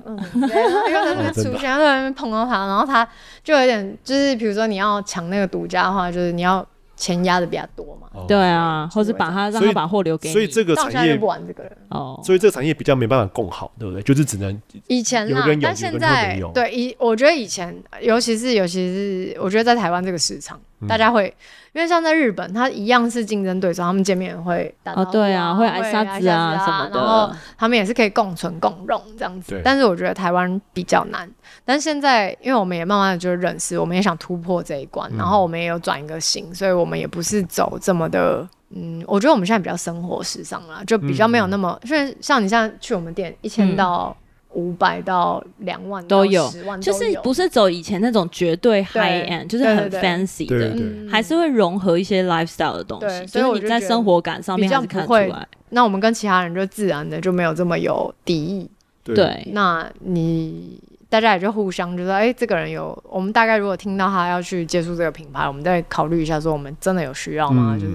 [0.04, 0.14] 嗯，
[0.46, 3.08] 对，然后在那边出现，在那边碰到他，然后他
[3.42, 6.66] 就有点，就是比如说你要抢那个独家的话，就是你要。
[6.98, 8.08] 钱压的比较多嘛？
[8.26, 14.02] 对啊，或是把他让他把货留给你，所以这个产业不玩这个哦，所以这个产业比较没办法共好，对不对？
[14.02, 21.34] 就是只能以前啊，但现在对以我觉得以前，尤其是尤其是我觉得在台湾这个市场，大家会
[21.72, 29.60] 因为像在日本，他一样是竞争对手，他们见面会打哦，对啊，会挨沙子啊什么的，然后他们也是可以共存共荣这样子。
[29.64, 31.28] 但是我觉得台湾比较难。
[31.64, 44.16] 但现在，因为我们也慢慢的就认识，我们也想突破这一关，嗯、然后我们也有转一个型，所以我们也不是走这么的，嗯，我觉得我们现在比较生活时尚啦，就比较没有那么，因为、嗯、像你现在去我们店，一千到
[44.54, 55.46] 五百到两万都有，十万就是不是走以前那种绝对 high end，对就是很 fancy 的，还是会融合一些 lifestyle 的东西，所以你在生活感上面还是看出来。
[55.70, 58.70] 那我们跟其他人就自然的就没有这么有敌意，
[59.04, 60.80] 对，那你。
[61.10, 67.74] 大家也就互相就说，哎、欸，这个人有，我们大概如果听到他要去接触这个品牌，我们再考虑一下，说我们真的有需要吗？
[67.74, 67.92] 嗯、就是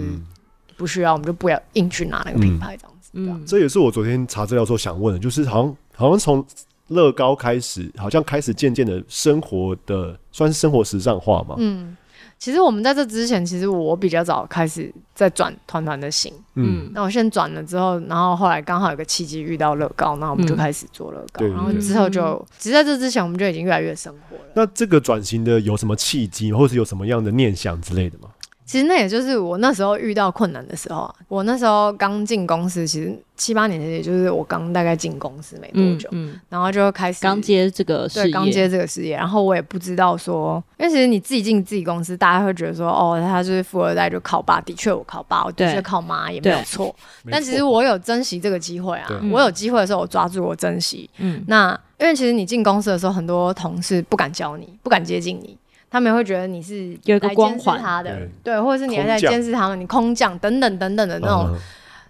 [0.76, 3.12] 不需要，我们就不要硬去拿那个品牌这样子。
[3.14, 6.46] 嗯，这也是我昨天查资料时候想问的，就是好像好像从
[6.88, 11.56] 乐高开始，好像开始渐渐的生活的算是生活时尚化嘛。
[11.58, 11.96] 嗯。
[12.40, 24.44] 其实我们在这之前，其实我比较早开始在转团团的型，嗯，那我先转了之后，然后后来刚好有个契机遇到乐高，然后我们就开始做乐高，然后之后就，其实在这之前我们就已经越来越生活了。
[24.56, 28.28] 那这个转型的有什么契机，或是有什么样的念想之类的吗？
[28.66, 36.40] 其实那也就是我那时候遇到困难的时候啊，我那时候刚进公司，其实七八年前，也就是我刚大概进公司没多久，嗯，嗯。
[36.50, 46.96] 然后就开始刚接这个事业，对，刚接这个事业，然后我也不知道说，因为其实你自己进自己公司，大家会觉得说，哦，他就是富二代就靠爸，的确我靠爸，我的确靠妈也没有错，
[47.30, 55.58] 但其实我有珍惜这个机会啊，我有机会的时候我抓住我珍惜，嗯，那因为其实你进公司的时候，很多同事不敢教你，不敢接近你。
[55.94, 57.80] 他们会觉得你是有一个光环。
[57.80, 61.56] 他的，对，或者是你还在监视他们，你空降等等等等的那种，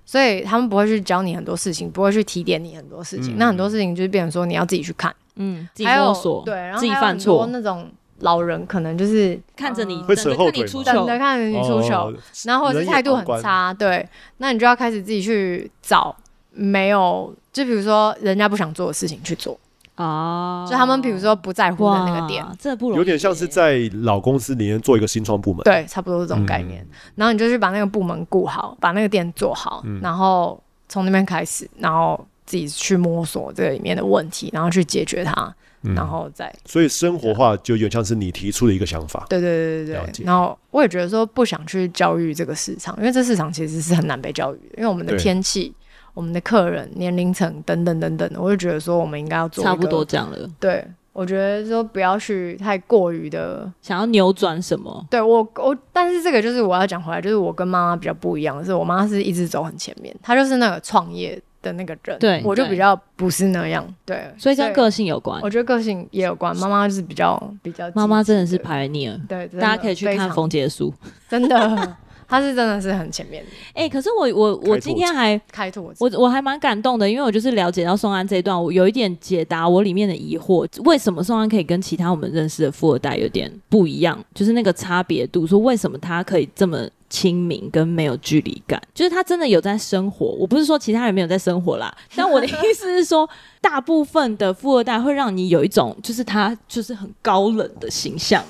[0.05, 3.37] 所以他们不会去教你很多事情，不会去提点你很多事情。
[3.37, 7.45] 那很多事情就是变成说你要自己去看，嗯，自己摸索，对，然后自己犯错。
[7.51, 12.13] 那种老人可能就是看着你，会扯后腿，等着看着你出糗，
[12.45, 14.07] 然后或者是态度很差，对，
[14.37, 16.15] 那你就要开始自己去找
[16.51, 19.59] 没有，就比如说人家不想做的事情去做。
[19.95, 26.83] 哦，就他们比如说不在乎的那个点，这不容易，有点像是在老公司里面做一个新创部门，对，差不多是这种概念。
[27.13, 36.51] 然后你就去把那个部门顾好，把那个店做好，然后从那边开始，然后自己去摸索这里面的问题，然后去解决它，然后再。
[36.65, 40.25] 所以生活化就有点像是你提出的一个想法，对对对对对。
[40.25, 45.71] 然后我也觉得说不想去教育这个市场，因为这市场其实是很难被教育的，因为我们的天气。
[46.13, 50.37] 我们的客人年龄层等等等等，我就觉得说我们应该要做差不多这样了。
[50.59, 55.03] 对，我觉得说不要去太过于的想要扭转什么。
[55.09, 62.19] 对我我，但是这个就是我要讲回来，就是我跟妈妈比较不一样的是，我妈是一直走很前面，她就是那个创业的那个人。
[62.19, 63.83] 对，我就比较不是那样。
[64.05, 65.41] 对，所以跟个性有关。
[65.41, 66.55] 我觉得个性也有关。
[66.57, 69.19] 妈妈就是比较比较，妈妈真的是 pioneer。
[69.27, 70.93] 对，大家可以去看冯杰的书，
[71.27, 71.97] 真的。
[72.33, 73.43] 他是真的是很前面。
[73.43, 93.29] 的，哎、欸，可是我我我今天还开拓，我我还蛮感动的，因为我就是了解到宋安这一段，我有一点解答我里面的疑惑，为什么宋安可以跟其他我们认识的富二代有点不一样，就是那个差别度，说为什么他可以这么亲民跟没有距离感，就是他真的有在生活，我不是说其他人没有在生活啦， 但我的意思是说，
[93.61, 98.43] 大部分的富二代会让你有一种就是他就是很高冷的形象。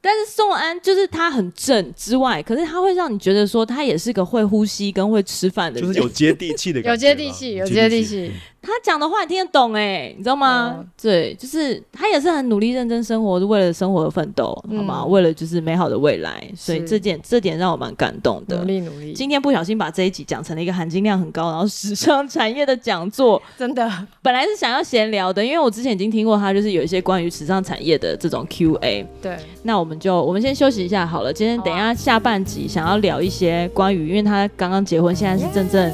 [0.00, 8.32] 但是宋安就是他很正之外，可是他会让你觉得说他也是个会呼吸跟会吃饭的人，就是有接地气的感觉，有接地气，有接地气。
[8.68, 10.74] 他讲的话你听得懂哎、欸，你知道吗？
[10.78, 15.04] 嗯、对，就是他也是很努力认真生活，是为了生活而奋斗，嗯、好吗？
[15.06, 18.58] 为了就是美好的未来，所以这点这点让我蛮感动的。
[18.58, 19.14] 努力努力。
[19.14, 23.90] 今天不小心把这一集讲成了一个含金量很高，然后时尚产业的讲座， 真的。
[24.20, 29.06] 本来是想要闲聊的，因为我之前已经听过他就是有一些关于时尚产业的这种 Q&A。
[29.22, 29.36] 对。
[29.62, 31.32] 那我们就我们先休息一下好了。
[31.32, 35.90] 今天等一下下半集想要聊一些关于，因为他刚刚结婚，现在是真正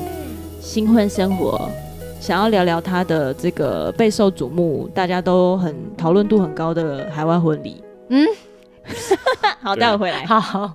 [0.60, 1.70] 新婚生活。
[2.24, 7.84] 想要聊聊他的这个备受瞩目，大家都很讨论度很高的海外婚礼。
[8.08, 8.26] 嗯，
[9.60, 10.24] 好，待会回来。
[10.24, 10.72] 好。